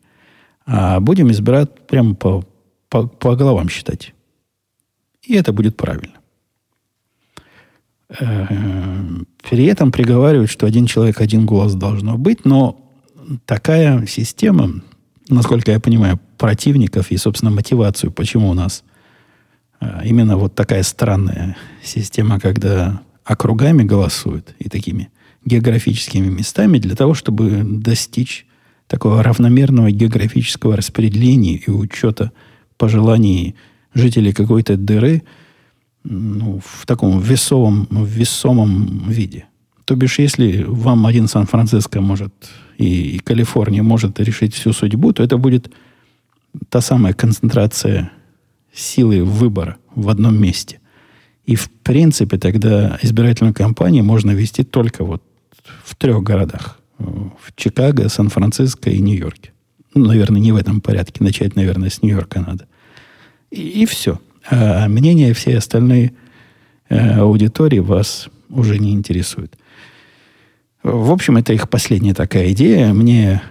[0.66, 2.44] А будем избирать прямо по,
[2.90, 4.12] по, по головам считать.
[5.22, 6.14] И это будет правильно.
[8.18, 8.46] Э,
[9.48, 12.81] при этом приговаривают, что один человек, один голос должно быть, но
[13.44, 14.83] такая система,
[15.28, 18.85] насколько я понимаю, противников и, собственно, мотивацию, почему у нас
[19.81, 25.11] э, именно вот такая странная система, когда округами голосуют и такими
[25.44, 28.46] географическими местами для того, чтобы достичь
[28.87, 32.33] такого равномерного географического распределения и учета
[32.78, 33.54] пожеланий
[33.98, 35.22] жителей какой-то дыры
[36.04, 39.46] ну, в таком весовом, весомом виде.
[39.84, 42.32] То бишь, если вам один Сан-Франциско может
[42.76, 45.70] и, и Калифорния может решить всю судьбу, то это будет
[46.68, 48.11] та самая концентрация
[48.72, 50.80] силы выбора в одном месте.
[51.46, 55.22] И в принципе тогда избирательную кампанию можно вести только вот
[55.84, 56.78] в трех городах.
[56.98, 59.52] В Чикаго, Сан-Франциско и Нью-Йорке.
[59.94, 61.24] Ну, наверное, не в этом порядке.
[61.24, 62.66] Начать, наверное, с Нью-Йорка надо.
[63.50, 64.20] И, и все.
[64.50, 66.12] А мнение всей остальной
[66.88, 69.56] э, аудитории вас уже не интересует.
[70.82, 72.92] В общем, это их последняя такая идея.
[72.92, 73.42] Мне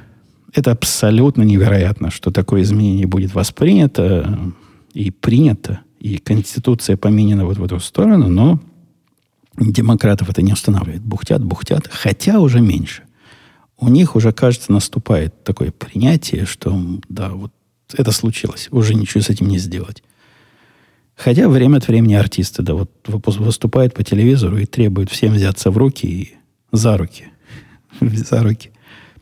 [0.53, 4.39] это абсолютно невероятно, что такое изменение будет воспринято
[4.93, 8.59] и принято, и Конституция поменена вот в эту сторону, но
[9.57, 11.03] демократов это не устанавливает.
[11.03, 13.03] Бухтят, бухтят, хотя уже меньше.
[13.77, 16.79] У них уже, кажется, наступает такое принятие, что
[17.09, 17.51] да, вот
[17.93, 18.67] это случилось.
[18.71, 20.03] Уже ничего с этим не сделать.
[21.15, 25.77] Хотя время от времени артисты, да, вот выступают по телевизору и требуют всем взяться в
[25.77, 26.35] руки и
[26.71, 27.27] за руки.
[28.01, 28.71] за руки.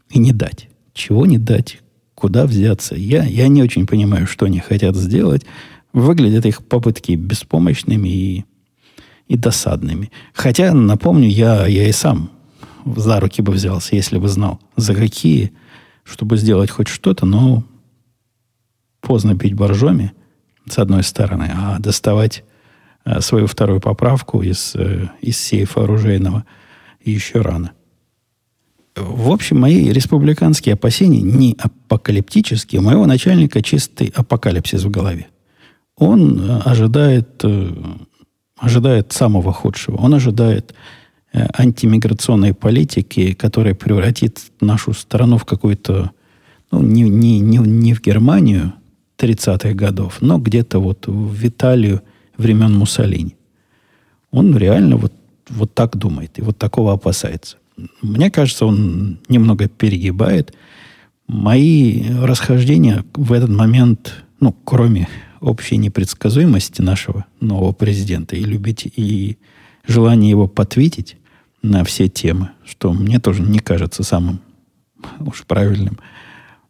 [0.10, 0.68] И не дать.
[0.94, 1.80] Чего не дать?
[2.14, 2.96] Куда взяться?
[2.96, 5.46] Я, я не очень понимаю, что они хотят сделать.
[5.94, 8.46] Выглядят их попытки беспомощными и,
[9.28, 10.12] и досадными.
[10.34, 12.32] Хотя, напомню, я, я и сам
[12.86, 15.54] за руки бы взялся, если бы знал, за какие,
[16.04, 17.64] чтобы сделать хоть что-то, но
[19.06, 20.12] поздно пить боржоми,
[20.68, 22.44] с одной стороны, а доставать
[23.06, 26.44] а, свою вторую поправку из, э, из сейфа оружейного
[27.04, 27.72] еще рано.
[28.96, 32.82] В общем, мои республиканские опасения не апокалиптические.
[32.82, 35.28] У моего начальника чистый апокалипсис в голове.
[35.98, 37.74] Он э, ожидает, э,
[38.58, 39.98] ожидает самого худшего.
[39.98, 40.74] Он ожидает
[41.58, 46.12] антимиграционной политики, которая превратит нашу страну в какую-то,
[46.72, 48.74] ну, не, не, не, не в Германию,
[49.18, 52.02] 30-х годов, но где-то вот в Италию
[52.38, 53.36] времен Муссолини.
[54.32, 55.14] Он реально вот,
[55.50, 57.58] вот так думает и вот такого опасается.
[58.02, 60.54] Мне кажется, он немного перегибает.
[61.28, 65.08] Мои расхождения в этот момент, ну, кроме
[65.40, 69.38] общей непредсказуемости нашего нового президента и любить, и
[69.88, 71.18] желания его потвитить
[71.62, 74.40] на все темы, что мне тоже не кажется самым
[75.20, 76.00] уж правильным–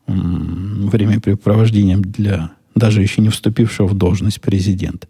[0.08, 5.08] времяпрепровождением для даже еще не вступившего в должность президента.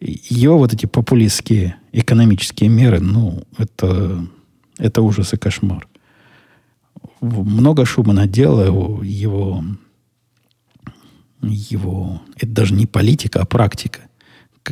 [0.00, 4.26] Его вот эти популистские экономические меры, ну, это,
[4.78, 5.86] это ужас и кошмар.
[7.20, 9.64] Много шума наделал его,
[11.42, 14.00] его, это даже не политика, а практика.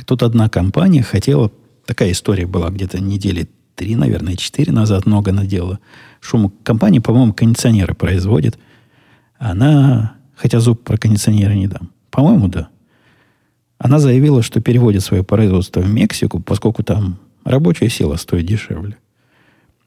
[0.06, 1.52] Тут одна компания хотела,
[1.84, 5.78] такая история была где-то недели три, наверное, четыре назад много надела.
[6.20, 8.58] Шум компания, по-моему, кондиционеры производит–
[9.38, 12.68] она, хотя зуб про кондиционеры не дам, по-моему, да.
[13.78, 18.96] Она заявила, что переводит свое производство в Мексику, поскольку там рабочая сила стоит дешевле.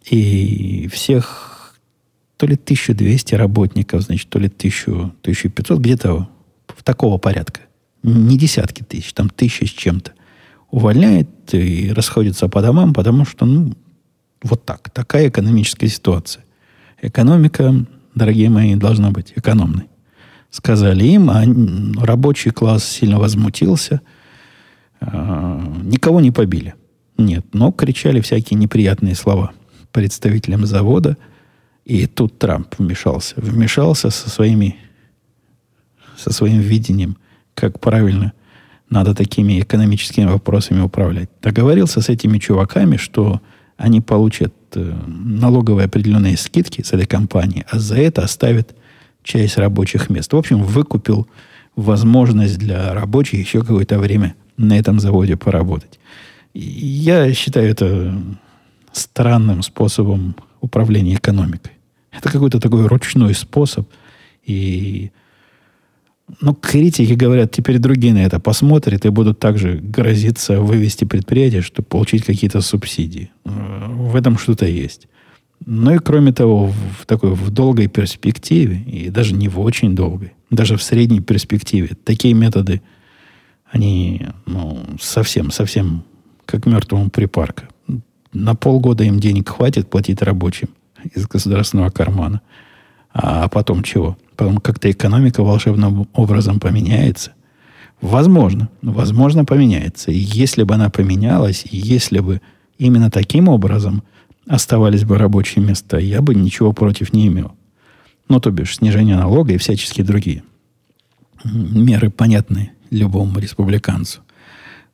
[0.10, 1.78] И всех
[2.38, 4.91] то ли 1200 работников, значит, то ли 1000,
[5.22, 6.28] 1500, где-то
[6.68, 7.62] в такого порядка.
[8.02, 10.14] Не десятки тысяч, там тысячи с чем-то.
[10.72, 13.74] Увольняет и расходится по домам, потому что, ну,
[14.41, 14.89] вот так.
[14.89, 16.43] Такая экономическая ситуация.
[17.02, 17.86] Экономика
[18.16, 19.88] дорогие мои, должна быть экономной.
[20.49, 21.43] Сказали им, а
[22.03, 24.01] рабочий класс сильно возмутился.
[24.99, 26.76] А, никого не побили.
[27.18, 29.53] Нет, но кричали всякие неприятные слова
[29.91, 31.18] представителям завода.
[31.86, 33.36] И тут Трамп вмешался.
[33.38, 34.78] Вмешался со своими
[36.18, 37.18] со своим видением,
[37.55, 38.34] как правильно
[38.89, 41.30] надо такими экономическими вопросами управлять.
[41.41, 43.41] Договорился с этими чуваками, что
[43.78, 48.76] они получат налоговые определенные скидки с этой компании, а за это оставят
[49.24, 50.34] часть рабочих мест.
[50.34, 51.28] В общем, выкупил
[51.76, 55.99] возможность для рабочих еще какое-то время на этом заводе поработать.
[56.53, 58.13] Я считаю это
[58.91, 61.72] странным способом управления экономикой.
[62.11, 63.88] Это какой-то такой ручной способ.
[64.45, 65.11] И
[66.39, 71.88] ну, критики говорят, теперь другие на это посмотрят и будут также грозиться вывести предприятие, чтобы
[71.88, 73.32] получить какие-то субсидии.
[73.43, 75.07] В этом что-то есть.
[75.65, 80.34] Ну и кроме того, в такой в долгой перспективе, и даже не в очень долгой,
[80.49, 82.82] даже в средней перспективе, такие методы,
[83.71, 86.03] они ну, совсем, совсем
[86.45, 87.67] как мертвому припарка.
[88.34, 90.69] На полгода им денег хватит платить рабочим
[91.13, 92.41] из государственного кармана.
[93.13, 94.17] А потом чего?
[94.42, 97.34] Потом как-то экономика волшебным образом поменяется.
[98.02, 100.10] Возможно, возможно поменяется.
[100.10, 102.42] И если бы она поменялась, если бы
[102.80, 104.02] именно таким образом
[104.48, 107.52] оставались бы рабочие места, я бы ничего против не имел.
[108.30, 110.42] Ну, то бишь, снижение налога и всяческие другие
[111.44, 114.22] меры понятны любому республиканцу.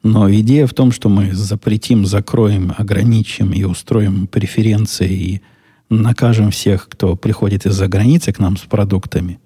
[0.03, 5.41] Но идея в том, что мы запретим, закроем, ограничим и устроим преференции и
[5.89, 9.39] накажем всех, кто приходит из-за границы к нам с продуктами,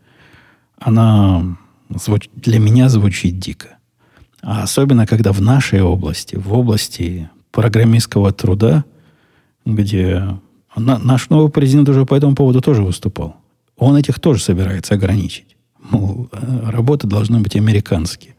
[0.80, 1.58] она
[1.90, 2.30] звуч...
[2.36, 3.78] для меня звучит дико.
[4.42, 8.86] А особенно, когда в нашей области, в области программистского труда,
[9.66, 10.40] где
[10.76, 13.36] на, наш новый президент уже по этому поводу тоже выступал.
[13.78, 15.56] Он этих тоже собирается ограничить.
[15.80, 18.36] Мол, э, работы должны быть американские.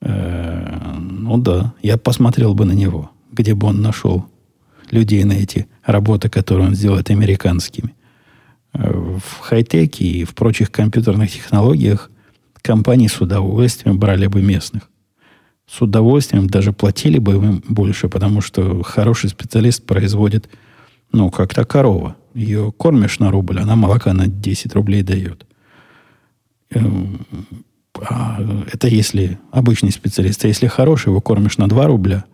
[0.00, 4.26] Э, ну да, я посмотрел бы на него, где бы он нашел
[4.90, 7.94] людей на эти работы, которые он сделает американскими.
[8.74, 12.10] Э, в хай-теке и в прочих компьютерных технологиях
[12.62, 14.90] компании с удовольствием брали бы местных.
[15.68, 20.48] С удовольствием даже платили бы им больше, потому что хороший специалист производит,
[21.12, 22.16] ну, как-то корова.
[22.34, 25.46] Ее кормишь на рубль, она молока на 10 рублей дает.
[26.70, 27.26] Эм,
[28.00, 28.40] а
[28.72, 30.44] это если обычный специалист.
[30.44, 32.24] А если хороший, его кормишь на 2 рубля,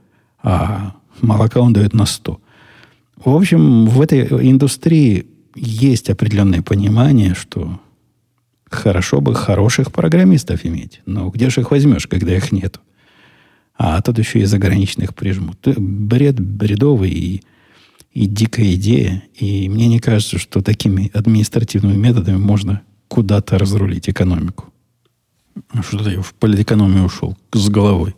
[0.42, 2.40] а молока он дает на 100.
[3.24, 7.80] В общем, в этой индустрии есть определенное понимание, что
[8.68, 11.00] хорошо бы хороших программистов иметь.
[11.06, 12.80] Но где же их возьмешь, когда их нет?
[13.76, 15.58] А тут еще и заграничных прижмут.
[15.64, 17.42] Бред бредовый и,
[18.12, 19.22] и дикая идея.
[19.34, 24.72] И мне не кажется, что такими административными методами можно куда-то разрулить экономику.
[25.86, 28.16] Что-то я в политэкономию ушел с головой.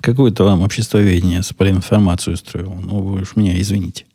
[0.00, 2.72] Какое-то вам обществоведение с информацию устроил.
[2.72, 4.06] Ну, вы уж меня извините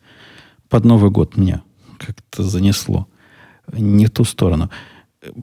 [0.73, 1.61] под Новый год меня
[1.99, 3.07] как-то занесло
[3.73, 4.71] не в ту сторону.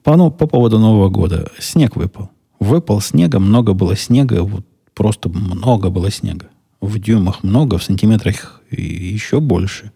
[0.03, 1.53] По, ну, по поводу Нового года.
[1.61, 2.31] Снег выпал.
[2.59, 6.49] Выпал снега, много было снега, вот просто много было снега.
[6.81, 9.93] В дюймах много, в сантиметрах еще больше.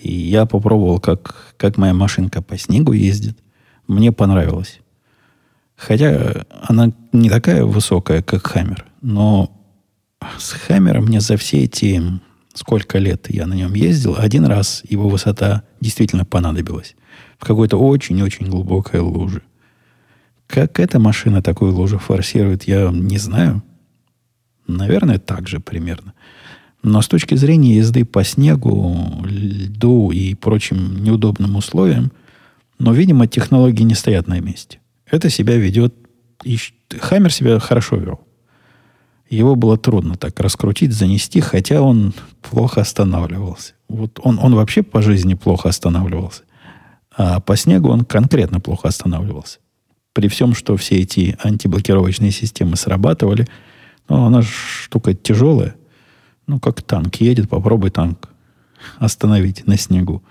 [0.00, 3.36] И я попробовал, как, как моя машинка по снегу ездит.
[3.88, 4.78] Мне понравилось.
[5.74, 8.86] Хотя она не такая высокая, как Хаммер.
[9.02, 9.50] Но
[10.38, 12.20] с Хаммером мне за все эти
[12.58, 16.96] сколько лет я на нем ездил, один раз его высота действительно понадобилась.
[17.38, 19.42] В какой-то очень-очень глубокой луже.
[20.48, 23.62] Как эта машина такую лужу форсирует, я не знаю.
[24.66, 26.14] Наверное, так же примерно.
[26.82, 32.10] Но с точки зрения езды по снегу, льду и прочим неудобным условиям,
[32.78, 34.80] но, видимо, технологии не стоят на месте.
[35.06, 35.94] Это себя ведет...
[36.44, 36.58] И
[37.00, 38.20] Хаммер себя хорошо вел.
[39.30, 43.74] Его было трудно так раскрутить, занести, хотя он плохо останавливался.
[43.88, 46.44] Вот он, он вообще по жизни плохо останавливался.
[47.14, 49.58] А по снегу он конкретно плохо останавливался.
[50.14, 53.46] При всем, что все эти антиблокировочные системы срабатывали,
[54.08, 55.74] но она же штука тяжелая.
[56.46, 58.30] Ну, как танк едет, попробуй танк
[58.98, 60.22] остановить на снегу.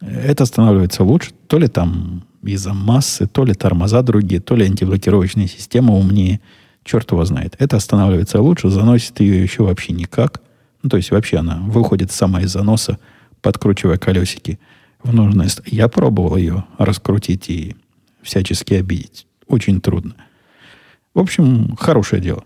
[0.00, 1.32] Это останавливается лучше.
[1.48, 6.40] То ли там из-за массы, то ли тормоза другие, то ли антиблокировочная система умнее–
[6.88, 7.54] черт его знает.
[7.58, 10.40] Это останавливается лучше, заносит ее еще вообще никак.
[10.82, 12.98] Ну, то есть вообще она выходит сама из заноса,
[13.42, 14.58] подкручивая колесики
[15.02, 15.48] в нужное...
[15.66, 17.76] Я пробовал ее раскрутить и
[18.22, 19.26] всячески обидеть.
[19.46, 20.14] Очень трудно.
[21.14, 22.44] В общем, хорошее дело.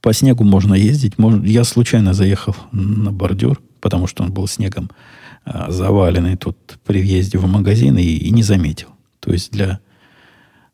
[0.00, 1.18] По снегу можно ездить.
[1.18, 1.44] Можно...
[1.44, 4.90] Я случайно заехал на бордюр, потому что он был снегом
[5.44, 8.88] а, заваленный тут при въезде в магазин и, и не заметил.
[9.20, 9.80] То есть для,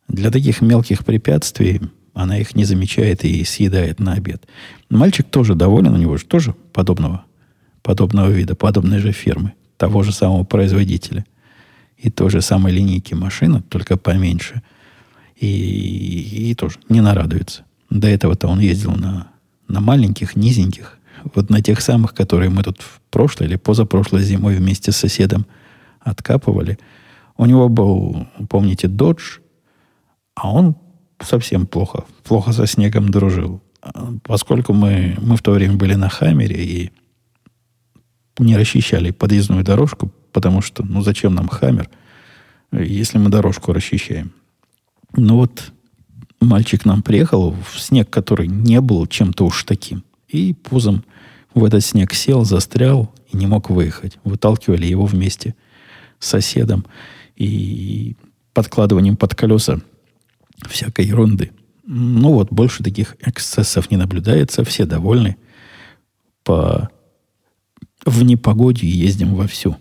[0.08, 1.80] для таких мелких препятствий
[2.22, 4.46] она их не замечает и съедает на обед.
[4.88, 7.24] Мальчик тоже доволен, у него же тоже подобного,
[7.82, 9.52] подобного вида, подобной же фирмы.
[9.76, 11.24] того же самого производителя
[11.96, 14.62] и той же самой линейки машин, только поменьше.
[15.36, 17.64] И, и тоже не нарадуется.
[17.88, 19.28] До этого-то он ездил на,
[19.68, 20.98] на маленьких, низеньких,
[21.34, 25.46] вот на тех самых, которые мы тут в прошлой или позапрошлой зимой вместе с соседом
[26.00, 26.78] откапывали.
[27.36, 29.40] У него был, помните, Dodge,
[30.34, 30.76] а он
[31.22, 33.60] совсем плохо, плохо со снегом дружил.
[34.24, 36.92] Поскольку мы, мы в то время были на Хаммере и
[38.38, 41.88] не расчищали подъездную дорожку, потому что, ну, зачем нам Хаммер,
[42.72, 44.32] если мы дорожку расчищаем?
[45.16, 45.72] Ну вот,
[46.40, 50.04] мальчик нам приехал в снег, который не был чем-то уж таким.
[50.28, 51.04] И пузом
[51.54, 54.18] в этот снег сел, застрял и не мог выехать.
[54.24, 55.54] Выталкивали его вместе
[56.18, 56.84] с соседом
[57.36, 58.16] и
[58.52, 59.80] подкладыванием под колеса
[60.68, 61.50] всякой ерунды.
[61.84, 65.36] Ну вот, больше таких эксцессов не наблюдается, все довольны.
[66.44, 66.90] По...
[68.04, 69.76] В непогоде ездим вовсю.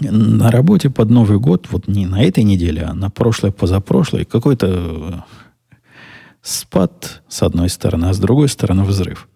[0.00, 5.26] На работе под Новый год, вот не на этой неделе, а на прошлой, позапрошлой, какой-то
[6.42, 9.28] спад с одной стороны, а с другой стороны взрыв.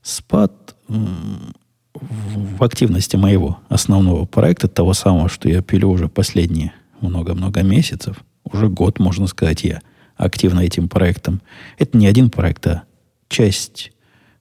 [0.00, 8.16] Спад в активности моего основного проекта, того самого, что я пилю уже последние много-много месяцев,
[8.44, 9.80] уже год, можно сказать, я
[10.16, 11.40] активно этим проектом.
[11.78, 12.84] Это не один проект, а
[13.28, 13.92] часть,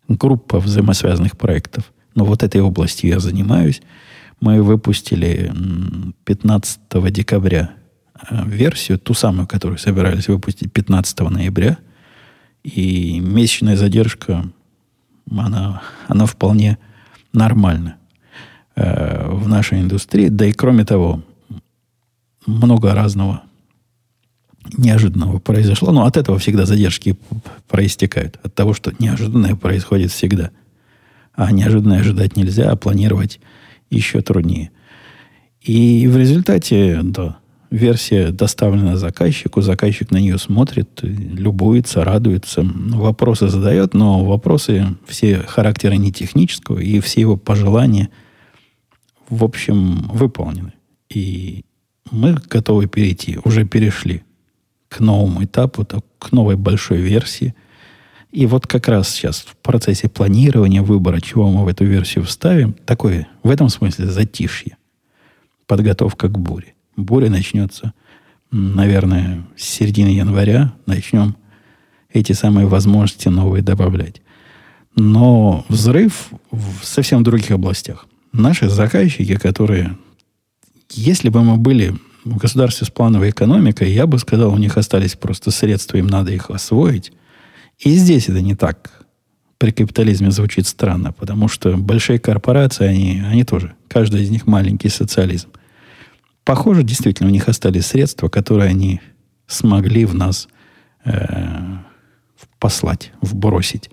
[0.07, 1.91] группа взаимосвязанных проектов.
[2.15, 3.81] Но вот этой областью я занимаюсь.
[4.39, 5.51] Мы выпустили
[6.25, 6.79] 15
[7.11, 7.71] декабря
[8.29, 11.77] э, версию, ту самую, которую собирались выпустить 15 ноября.
[12.63, 14.45] И месячная задержка,
[15.31, 16.77] она, она вполне
[17.31, 17.95] нормальна
[18.75, 20.27] э, в нашей индустрии.
[20.27, 21.23] Да и кроме того,
[22.45, 23.43] много разного
[24.77, 25.91] неожиданного произошло.
[25.91, 27.17] Но от этого всегда задержки
[27.67, 28.39] проистекают.
[28.43, 30.51] От того, что неожиданное происходит всегда.
[31.33, 33.39] А неожиданное ожидать нельзя, а планировать
[33.89, 34.71] еще труднее.
[35.61, 37.37] И в результате, да,
[37.71, 45.93] версия доставлена заказчику, заказчик на нее смотрит, любуется, радуется, вопросы задает, но вопросы все характера
[45.93, 48.09] не технического, и все его пожелания,
[49.29, 50.73] в общем, выполнены.
[51.09, 51.63] И
[52.11, 54.23] мы готовы перейти, уже перешли
[54.93, 55.85] к новому этапу,
[56.19, 57.55] к новой большой версии.
[58.31, 62.73] И вот как раз сейчас в процессе планирования, выбора, чего мы в эту версию вставим,
[62.85, 64.77] такое, в этом смысле, затишье.
[65.65, 66.73] Подготовка к буре.
[66.95, 67.93] Буря начнется,
[68.51, 70.73] наверное, с середины января.
[70.85, 71.35] Начнем
[72.11, 74.21] эти самые возможности новые добавлять.
[74.95, 78.05] Но взрыв в совсем других областях.
[78.31, 79.97] Наши заказчики, которые,
[80.91, 85.15] если бы мы были в государстве с плановой экономикой, я бы сказал, у них остались
[85.15, 87.11] просто средства, им надо их освоить.
[87.79, 89.05] И здесь это не так.
[89.57, 94.89] При капитализме звучит странно, потому что большие корпорации, они, они тоже, каждая из них маленький
[94.89, 95.49] социализм.
[96.43, 99.01] Похоже, действительно, у них остались средства, которые они
[99.47, 100.47] смогли в нас
[101.05, 101.77] э,
[102.59, 103.89] послать, вбросить,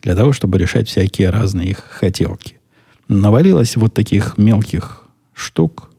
[0.00, 2.58] для того, чтобы решать всякие разные их хотелки.
[3.08, 5.04] Навалилось вот таких мелких
[5.34, 5.89] штук,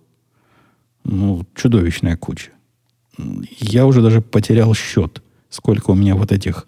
[1.04, 2.52] ну, чудовищная куча.
[3.60, 6.68] Я уже даже потерял счет, сколько у меня вот этих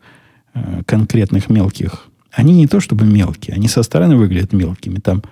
[0.54, 2.08] э, конкретных мелких.
[2.32, 5.00] Они не то чтобы мелкие, они со стороны выглядят мелкими.
[5.00, 5.24] Там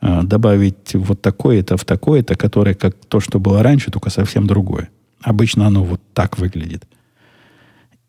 [0.00, 4.88] э, добавить вот такое-то в такое-то, которое как то, что было раньше, только совсем другое.
[5.20, 6.84] Обычно оно вот так выглядит.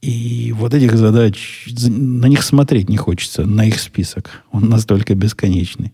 [0.01, 4.43] И вот этих задач, на них смотреть не хочется, на их список.
[4.51, 5.93] Он настолько бесконечный.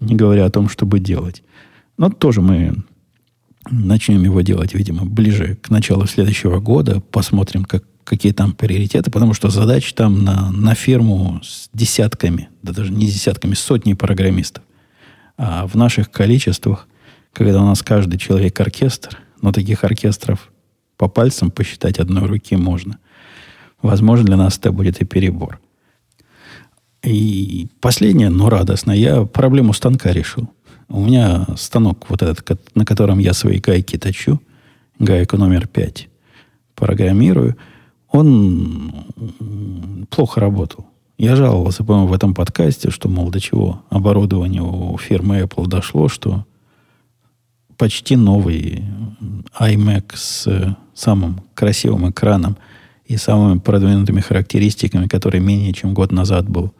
[0.00, 1.42] Не говоря о том, чтобы делать.
[1.96, 2.74] Но тоже мы
[3.70, 7.00] Начнем его делать, видимо, ближе к началу следующего года.
[7.00, 12.72] Посмотрим, как, какие там приоритеты, потому что задач там на, на фирму с десятками, да
[12.72, 14.64] даже не десятками, сотни программистов.
[15.36, 16.88] А в наших количествах,
[17.32, 20.52] когда у нас каждый человек оркестр, но таких оркестров
[20.96, 22.98] по пальцам посчитать одной руки можно.
[23.80, 25.60] Возможно, для нас это будет и перебор.
[27.02, 30.48] И последнее, но радостно, я проблему станка решил.
[30.88, 34.40] У меня станок вот этот, на котором я свои гайки точу,
[34.98, 36.08] гайку номер 5,
[36.74, 37.56] программирую,
[38.10, 38.92] он
[40.10, 40.86] плохо работал.
[41.18, 46.08] Я жаловался, по-моему, в этом подкасте, что, мол, до чего оборудование у фирмы Apple дошло,
[46.08, 46.44] что
[47.76, 48.84] почти новый
[49.58, 52.56] iMac с самым красивым экраном
[53.06, 56.72] и самыми продвинутыми характеристиками, который менее чем год назад был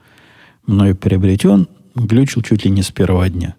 [0.66, 3.54] мною приобретен, глючил чуть ли не с первого дня.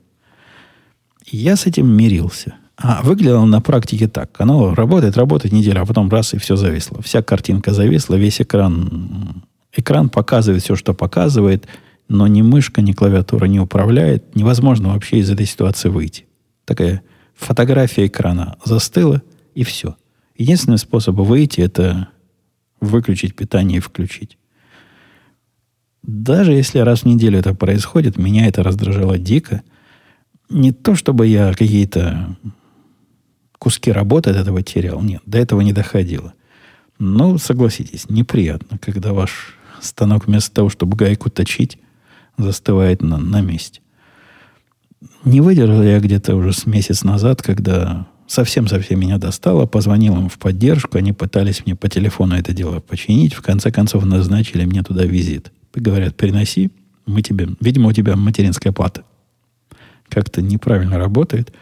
[1.25, 2.55] Я с этим мирился.
[2.75, 4.39] А выглядело на практике так.
[4.39, 7.01] Оно работает, работает неделю, а потом раз и все зависло.
[7.01, 11.67] Вся картинка зависла, весь экран, экран показывает все, что показывает.
[12.09, 16.25] но ни мышка, ни клавиатура не управляет, невозможно вообще из этой ситуации выйти.
[16.65, 17.01] Такая
[17.35, 19.21] фотография экрана застыла,
[19.55, 19.95] и все.
[20.37, 22.09] Единственный способ выйти– это
[22.81, 24.37] выключить питание и включить.
[26.01, 29.61] Даже если раз в неделю это происходит, меня это раздражало дико.
[30.49, 32.35] Не то, чтобы я какие-то
[33.57, 35.01] куски работы от этого терял.
[35.01, 36.33] Нет, до этого не доходило.
[36.99, 41.77] Но, согласитесь, неприятно, когда ваш станок вместо того, чтобы гайку точить,
[42.37, 43.81] застывает на, на месте.
[45.25, 50.37] Не выдержал я где-то уже с месяц назад, когда совсем-совсем меня достало, позвонил им в
[50.39, 55.05] поддержку, они пытались мне по телефону это дело починить, в конце концов назначили мне туда
[55.05, 55.51] визит.
[55.73, 56.71] Говорят, переноси,
[57.05, 59.03] мы тебе, видимо, у тебя материнская плата.
[60.09, 61.53] Как-то неправильно работает.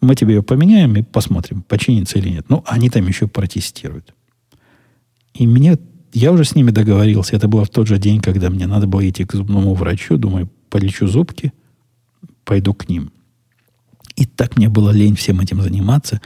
[0.00, 2.46] Мы тебе ее поменяем и посмотрим, починится или нет.
[2.48, 4.14] Ну, они там еще протестируют.
[5.34, 5.76] И мне,
[6.12, 7.36] я уже с ними договорился.
[7.36, 10.16] Это было в тот же день, когда мне надо было идти к зубному врачу.
[10.16, 11.52] Думаю, полечу зубки,
[12.44, 13.12] пойду к ним.
[14.16, 16.20] И так мне было лень всем этим заниматься,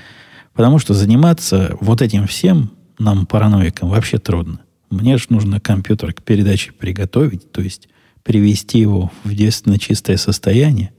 [0.54, 4.60] потому что заниматься вот этим всем нам, параноикам, вообще трудно.
[4.90, 7.88] Мне же нужно компьютер к передаче приготовить, то есть
[8.22, 10.92] привести его в действительно чистое состояние,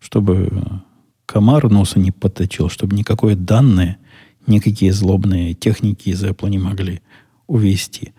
[0.00, 0.82] чтобы
[1.26, 3.98] комар носа не поточил, чтобы никакое данное,
[4.46, 7.02] никакие злобные техники из Apple не могли
[7.46, 8.12] увести.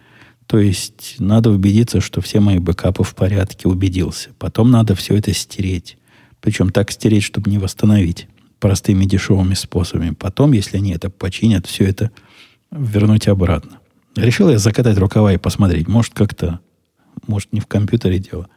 [0.48, 4.32] То есть надо убедиться, что все мои бэкапы в порядке, убедился.
[4.40, 5.98] Потом надо все это стереть.
[6.42, 8.28] Причем так стереть, чтобы не восстановить
[8.60, 10.12] простыми дешевыми способами.
[10.12, 12.12] Потом, если они это починят, все это
[12.72, 13.80] вернуть обратно.
[14.16, 15.88] Решил я закатать рукава и посмотреть.
[15.88, 16.60] Может, как-то,
[17.28, 18.50] может, не в компьютере дело,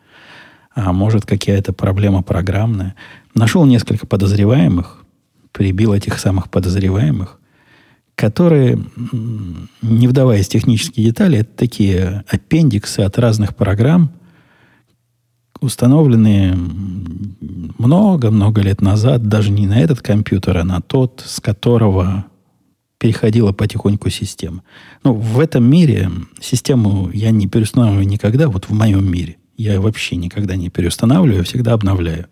[0.75, 2.95] а может, какая-то проблема программная.
[3.35, 5.05] Нашел несколько подозреваемых,
[5.53, 7.39] прибил этих самых подозреваемых,
[8.14, 8.79] которые,
[9.83, 14.12] не вдаваясь в технические детали, это такие аппендиксы от разных программ–
[15.62, 16.59] установленные
[17.79, 22.27] много-много лет назад, даже не на этот компьютер, а на тот, с которого
[22.99, 24.62] переходила потихоньку система.
[25.05, 26.11] Ну, в этом мире
[26.41, 29.37] систему я не переустанавливаю никогда, вот в моем мире.
[29.63, 32.27] Я вообще никогда не переустанавливаю, всегда обновляю.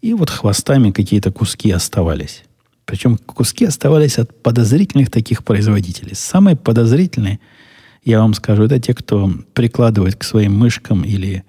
[0.00, 2.44] И вот хвостами какие-то куски оставались.
[2.84, 6.14] Причем куски оставались от подозрительных таких производителей.
[6.14, 7.40] Самые подозрительные,
[8.04, 11.42] я вам скажу, это те, кто прикладывает к своим мышкам или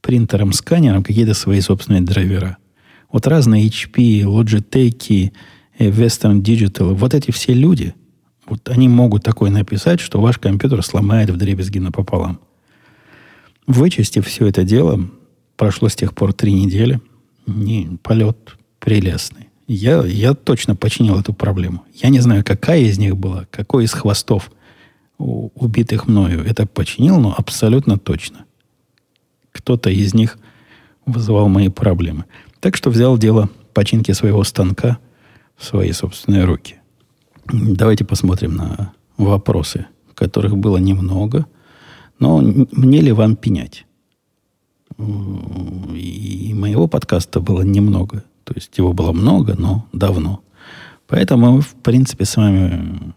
[0.00, 2.56] принтером, сканером какие-то свои собственные драйвера.
[3.10, 5.32] Вот разные HP, Logitech,
[5.78, 7.94] э, Western Digital, вот эти все люди,
[8.46, 12.38] вот они могут такое написать, что ваш компьютер сломает в дребезги напополам.
[13.66, 15.00] Вычистив все это дело,
[15.56, 17.00] прошло с тех пор три недели,
[17.46, 19.48] не, полет прелестный.
[19.68, 21.84] Я, я точно починил эту проблему.
[21.94, 24.50] Я не знаю, какая из них была, какой из хвостов
[25.18, 28.44] убитых мною это починил, но абсолютно точно
[29.52, 30.38] кто-то из них
[31.06, 32.24] вызывал мои проблемы.
[32.60, 34.98] Так что взял дело починки своего станка
[35.56, 36.76] в свои собственные руки.
[37.46, 41.46] Давайте посмотрим на вопросы, которых было немного.
[42.22, 43.84] Но мне ли вам пенять?
[44.96, 48.22] И моего подкаста было немного.
[48.44, 50.40] То есть его было много, но давно.
[51.08, 53.12] Поэтому мы, в принципе, с вами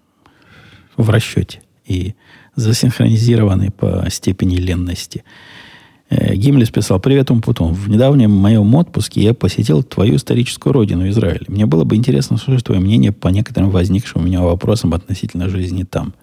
[0.97, 2.15] в расчете и
[2.55, 5.23] засинхронизированы по степени ленности.
[6.09, 7.73] Э, Гимлис писал, привет, Умпутун.
[7.73, 11.45] В недавнем моем отпуске я посетил твою историческую родину, Израиль.
[11.47, 15.83] Мне было бы интересно услышать твое мнение по некоторым возникшим у меня вопросам относительно жизни
[15.83, 16.15] там.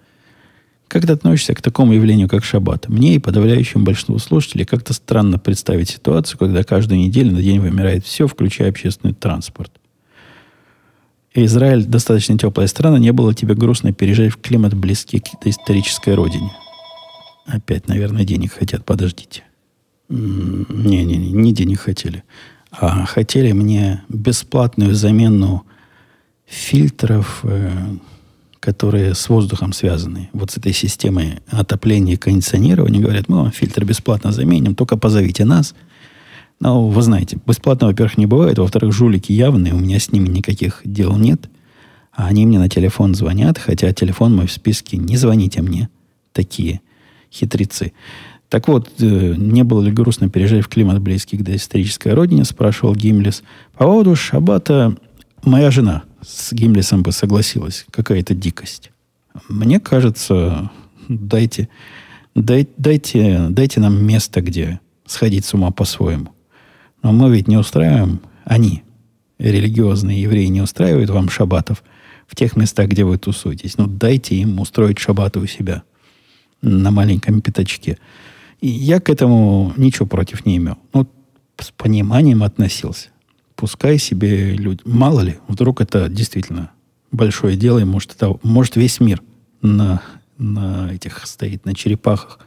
[0.93, 2.87] Как ты относишься к такому явлению, как шаббат?
[2.87, 8.05] Мне и подавляющему большинству слушателей как-то странно представить ситуацию, когда каждую неделю на день вымирает
[8.05, 9.71] все, включая общественный транспорт.
[11.33, 16.51] Израиль достаточно теплая страна, не было тебе грустно переезжать в климат близкий к исторической родине.
[17.47, 19.45] Опять, наверное, денег хотят, подождите.
[20.09, 22.23] Не-не-не, не денег хотели.
[22.69, 25.65] А хотели мне бесплатную замену
[26.45, 27.71] фильтров, э,
[28.63, 30.29] которые с воздухом связаны.
[30.31, 33.01] Вот с этой системой отопления и кондиционирования.
[33.01, 35.75] Говорят, мы вам фильтр бесплатно заменим, только позовите нас.
[36.61, 38.57] Но вы знаете, бесплатно, во-первых, не бывает.
[38.59, 41.49] Во-вторых, жулики явные, у меня с ними никаких дел нет.
[42.13, 45.89] А они мне на телефон звонят, хотя телефон мой в списке «Не звоните мне».
[46.31, 46.79] Такие
[47.29, 47.91] хитрецы.
[48.47, 52.95] Так вот, э, не было ли грустно переезжать в климат близкий к доисторической родине, спрашивал
[52.95, 53.43] Гимлис.
[53.73, 54.95] По поводу шаббата
[55.43, 57.85] моя жена с Гимлисом бы согласилась.
[57.91, 58.91] Какая-то дикость.
[59.49, 60.71] Мне кажется,
[61.07, 61.69] дайте,
[62.35, 66.33] дай, дайте, дайте нам место, где сходить с ума по-своему.
[67.01, 68.83] Но мы ведь не устраиваем, они,
[69.39, 71.83] религиозные евреи, не устраивают вам шаббатов
[72.27, 73.77] в тех местах, где вы тусуетесь.
[73.77, 75.83] Ну, дайте им устроить шаббаты у себя
[76.61, 77.97] на маленьком пятачке.
[78.61, 80.77] И я к этому ничего против не имел.
[80.93, 81.07] Ну,
[81.59, 83.09] с пониманием относился.
[83.55, 84.81] Пускай себе люди...
[84.85, 86.71] Мало ли, вдруг это действительно
[87.11, 89.21] большое дело, и может, это, может весь мир
[89.61, 90.01] на,
[90.37, 92.39] на этих стоит, на черепахах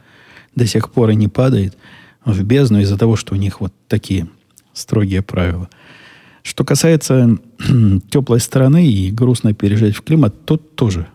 [0.55, 1.77] до сих пор и не падает
[2.25, 4.27] в бездну из-за того, что у них вот такие
[4.73, 5.69] строгие правила.
[6.43, 7.37] Что касается
[8.09, 11.07] теплой стороны и грустно переезжать в климат, тут тоже.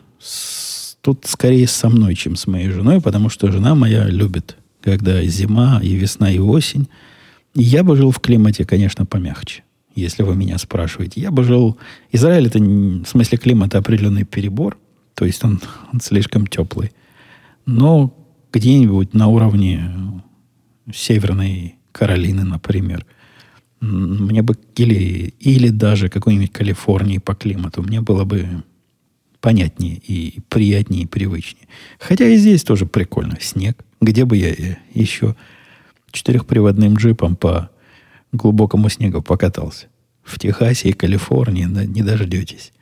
[1.01, 5.81] Тут скорее со мной, чем с моей женой, потому что жена моя любит, когда зима
[5.83, 6.89] и весна и осень.
[7.55, 9.65] Я бы жил в климате, конечно, помягче,
[9.95, 11.21] если вы меня спрашиваете.
[11.21, 11.79] Я бы жил...
[12.11, 14.79] Израиль это в смысле климата определенный перебор,
[15.15, 15.61] то есть он,
[15.93, 16.93] он слишком теплый.
[17.67, 18.17] Но
[18.53, 20.23] где-нибудь на уровне
[20.93, 23.07] Северной Каролины, например.
[23.81, 27.83] Мне бы или, или даже какой-нибудь Калифорнии по климату.
[27.83, 28.63] Мне было бы
[29.41, 31.67] понятнее и приятнее и привычнее.
[31.99, 33.37] Хотя и здесь тоже прикольно.
[33.41, 33.85] Снег.
[34.01, 35.37] Где бы я еще
[36.13, 37.71] четырехприводным джипом по
[38.33, 39.87] глубокому снегу покатался?
[40.23, 42.73] В Техасе и Калифорнии не дождетесь.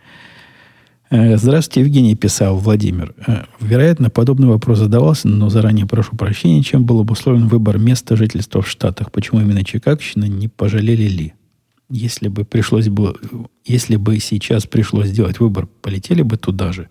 [1.11, 3.15] Э, здравствуйте, Евгений, писал Владимир.
[3.27, 8.63] Э, вероятно, подобный вопрос задавался, но заранее прошу прощения, чем был обусловлен выбор места жительства
[8.63, 9.11] в Штатах.
[9.11, 11.35] Почему именно Чикагщина, не пожалели ли?
[11.89, 13.17] Если бы пришлось бы,
[13.65, 16.89] если бы сейчас пришлось сделать выбор, полетели бы туда же.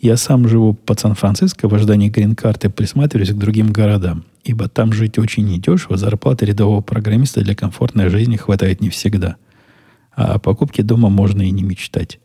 [0.00, 5.18] Я сам живу под Сан-Франциско в ожидании грин-карты, присматриваюсь к другим городам, ибо там жить
[5.18, 9.36] очень недешево, зарплаты рядового программиста для комфортной жизни хватает не всегда.
[10.14, 12.20] А о покупке дома можно и не мечтать.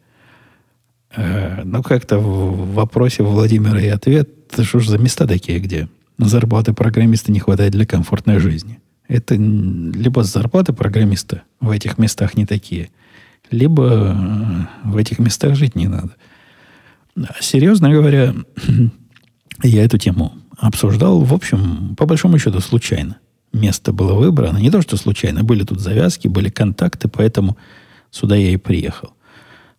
[1.16, 5.88] Э, ну, как-то в вопросе Владимира и ответ, что ж за места такие, где
[6.20, 8.80] зарплаты программиста не хватает для комфортной жизни.
[9.08, 12.90] Это либо зарплаты программиста в этих местах не такие,
[13.50, 16.16] либо э, в этих местах жить не надо.
[17.40, 18.34] Серьезно говоря,
[19.64, 23.18] я эту тему обсуждал, в общем, по большому счету, случайно.
[23.52, 24.58] Место было выбрано.
[24.58, 25.44] Не то, что случайно.
[25.44, 27.58] Были тут завязки, были контакты, поэтому
[28.10, 29.14] сюда я и приехал.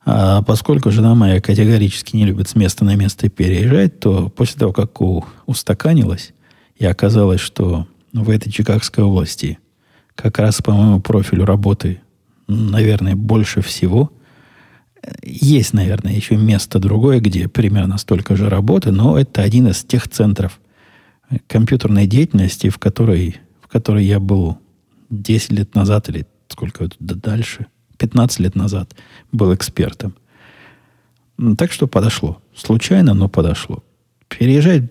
[0.07, 4.73] А поскольку жена моя категорически не любит с места на место переезжать, то после того,
[4.73, 6.35] как у, устаканилась,
[6.77, 9.59] и оказалось, что в этой Чикагской области
[10.15, 12.01] как раз по моему профилю работы,
[12.47, 14.13] наверное, больше всего,
[15.23, 20.09] есть, наверное, еще место другое, где примерно столько же работы, но это один из тех
[20.09, 20.61] центров
[21.47, 24.59] компьютерной деятельности, в которой, в которой я был
[25.11, 27.67] 10 лет назад или сколько дальше–
[27.99, 28.95] 15 лет назад
[29.33, 30.15] был экспертом.
[31.57, 32.41] Так что подошло.
[32.55, 33.83] Случайно, но подошло.
[34.29, 34.85] Переезжать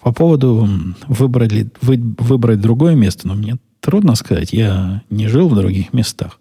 [0.00, 0.68] по поводу
[1.06, 4.52] выбрать, вы, выбрать другое место, но мне трудно сказать.
[4.52, 6.38] Я не жил в других местах.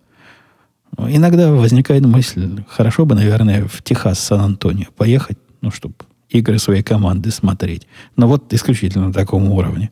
[0.98, 5.96] Иногда возникает мысль, хорошо бы, наверное, в Техас, Сан-Антонио поехать, ну, чтобы
[6.30, 7.88] игры своей команды смотреть.
[8.16, 9.92] Но вот исключительно на таком уровне.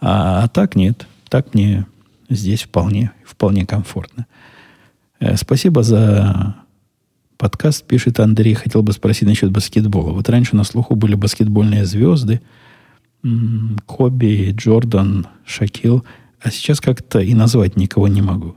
[0.00, 1.06] А, а так нет.
[1.28, 1.86] Так мне
[2.28, 4.26] здесь вполне, вполне комфортно.
[5.20, 6.56] Э, спасибо за
[7.36, 8.54] подкаст, пишет Андрей.
[8.54, 10.12] Хотел бы спросить насчет баскетбола.
[10.12, 12.40] Вот раньше на слуху были баскетбольные звезды.
[13.86, 16.04] Коби, Джордан, Шакил.
[16.40, 18.56] А сейчас как-то и назвать никого не могу.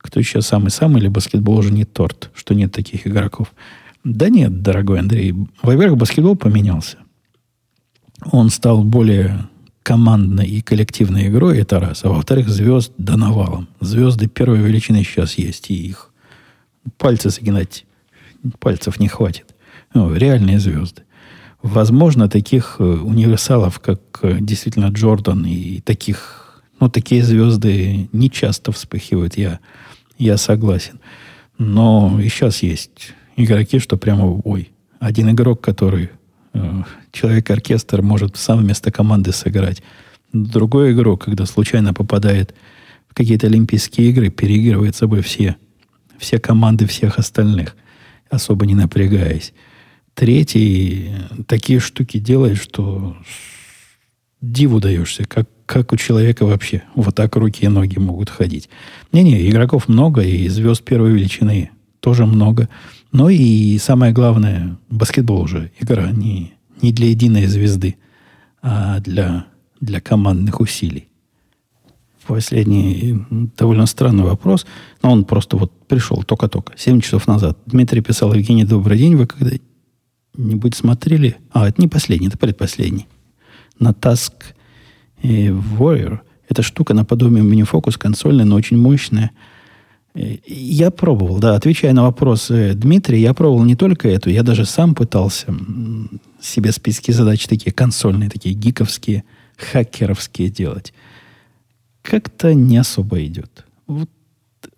[0.00, 3.52] Кто еще самый-самый, или баскетбол уже не торт, что нет таких игроков.
[4.02, 5.34] Да нет, дорогой Андрей.
[5.62, 6.98] Во-первых, баскетбол поменялся.
[8.32, 9.48] Он стал более
[9.82, 12.04] командной и коллективной игрой, это раз.
[12.04, 13.68] А во-вторых, звезд до навалом.
[13.80, 16.10] Звезды первой величины сейчас есть, и их
[16.96, 17.84] пальцы загинать
[18.58, 19.54] пальцев не хватит.
[19.94, 21.02] Ну, реальные звезды.
[21.62, 26.49] Возможно, таких э, универсалов, как э, действительно Джордан и таких,
[26.80, 29.60] ну, такие звезды не часто вспыхивают, я,
[30.18, 31.00] я согласен.
[31.58, 36.10] Но и сейчас есть игроки, что прямо, ой, один игрок, который
[36.52, 39.82] Э, человек-оркестр может сам вместо команды сыграть.
[40.32, 42.54] Другой игрок, когда случайно попадает
[43.08, 45.56] в какие-то Олимпийские игры, переигрывает собой все,
[46.18, 47.76] все команды всех остальных,
[48.28, 49.52] особо не напрягаясь.
[50.14, 51.10] Третий
[51.46, 53.16] такие штуки делает, что
[54.40, 58.68] диву даешься, как, как у человека вообще вот так руки и ноги могут ходить.
[59.12, 62.68] Не-не, игроков много, и звезд первой величины тоже много.
[63.12, 67.94] Но и самое главное, баскетбол уже игра не, не для единой звезды,
[68.60, 69.46] а для,
[69.80, 71.06] для командных усилий.
[72.26, 73.24] Последний
[73.56, 74.66] довольно странный вопрос,
[75.04, 77.58] но он просто вот пришел только-только, 7 часов назад.
[77.66, 81.36] Дмитрий писал, Евгений, добрый день, вы когда-нибудь смотрели?
[81.52, 83.06] А, это не последний, это предпоследний.
[83.78, 84.32] На Task
[85.22, 86.20] э, Warrior.
[86.48, 89.30] Это штука наподобие мини-фокус консольная, но очень мощная–
[90.14, 94.94] я пробовал, да, отвечая на вопрос Дмитрия, я пробовал не только эту, я даже сам
[94.94, 95.54] пытался
[96.40, 99.24] себе списки задач такие консольные, такие гиковские
[99.56, 100.92] хакеровские делать.
[102.02, 103.64] Как-то не особо идет.
[103.86, 104.10] Вот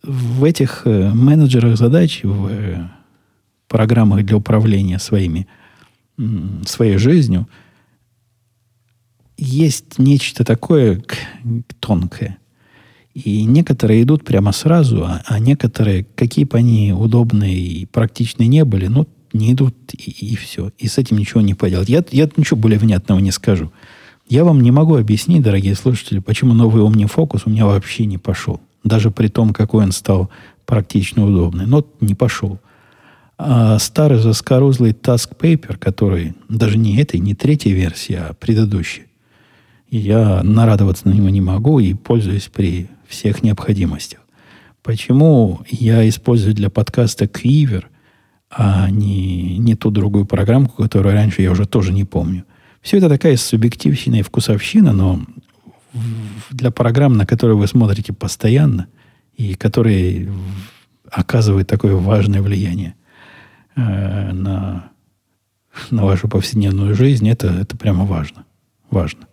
[0.02, 2.88] в этих э, менеджерах задач, в э,
[3.68, 5.46] программах для управления своими,
[6.66, 7.48] своей жизнью,
[9.36, 11.02] есть нечто такое
[11.80, 12.38] тонкое.
[13.14, 18.64] И некоторые идут прямо сразу, а, а некоторые, какие бы они удобные и практичные не
[18.64, 20.70] были, ну, не идут и, и все.
[20.78, 21.88] И с этим ничего не поделать.
[21.88, 23.70] Я, я ничего более внятного не скажу.
[24.28, 28.60] Я вам не могу объяснить, дорогие слушатели, почему новый OmniFocus у меня вообще не пошел.
[28.84, 30.30] Даже при том, какой он стал
[30.64, 31.66] практично удобный.
[31.66, 32.60] Но не пошел.
[33.36, 39.02] А старый заскорузлый Task Paper, который даже не этой, не третьей версии, а предыдущей,
[39.98, 44.20] я нарадоваться на него не могу и пользуюсь при всех необходимостях.
[44.82, 47.84] Почему я использую для подкаста Quiver,
[48.50, 52.44] а не, не ту другую программку, которую раньше я уже тоже не помню.
[52.80, 55.20] Все это такая субъективщина и вкусовщина, но
[56.50, 58.88] для программ, на которые вы смотрите постоянно
[59.36, 60.32] и которые
[61.10, 62.94] оказывают такое важное влияние
[63.76, 64.90] э, на,
[65.90, 68.44] на вашу повседневную жизнь, это, это прямо важно.
[68.90, 69.26] Важно.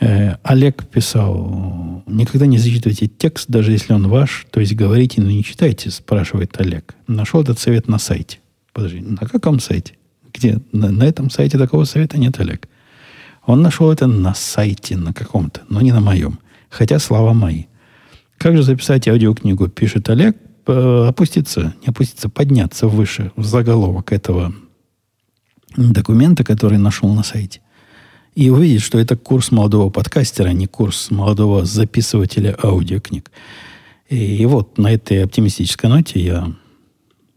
[0.00, 5.30] Э, Олег писал, никогда не зачитывайте текст, даже если он ваш, то есть говорите, но
[5.30, 6.94] не читайте, спрашивает Олег.
[7.06, 8.38] Нашел этот совет на сайте.
[8.72, 9.94] Подожди, на каком сайте?
[10.32, 10.58] Где?
[10.72, 12.68] На, на этом сайте такого совета нет, Олег.
[13.44, 16.38] Он нашел это на сайте на каком-то, но не на моем.
[16.70, 17.64] Хотя слова мои.
[18.38, 20.36] Как же записать аудиокнигу, пишет Олег,
[20.66, 24.54] опуститься, не опуститься, подняться выше в заголовок этого
[25.76, 27.60] документа, который нашел на сайте
[28.34, 33.30] и увидеть, что это курс молодого подкастера, а не курс молодого записывателя аудиокниг.
[34.08, 36.52] И, и вот на этой оптимистической ноте я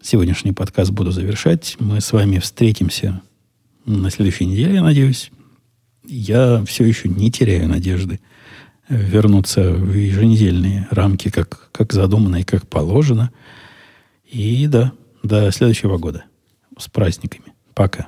[0.01, 1.75] сегодняшний подкаст буду завершать.
[1.79, 3.21] Мы с вами встретимся
[3.85, 5.31] на следующей неделе, я надеюсь.
[6.07, 8.19] Я все еще не теряю надежды
[8.87, 13.31] вернуться в еженедельные рамки, как, как задумано и как положено.
[14.25, 14.93] И да,
[15.23, 16.25] до следующего года.
[16.77, 17.53] С праздниками.
[17.73, 18.07] Пока.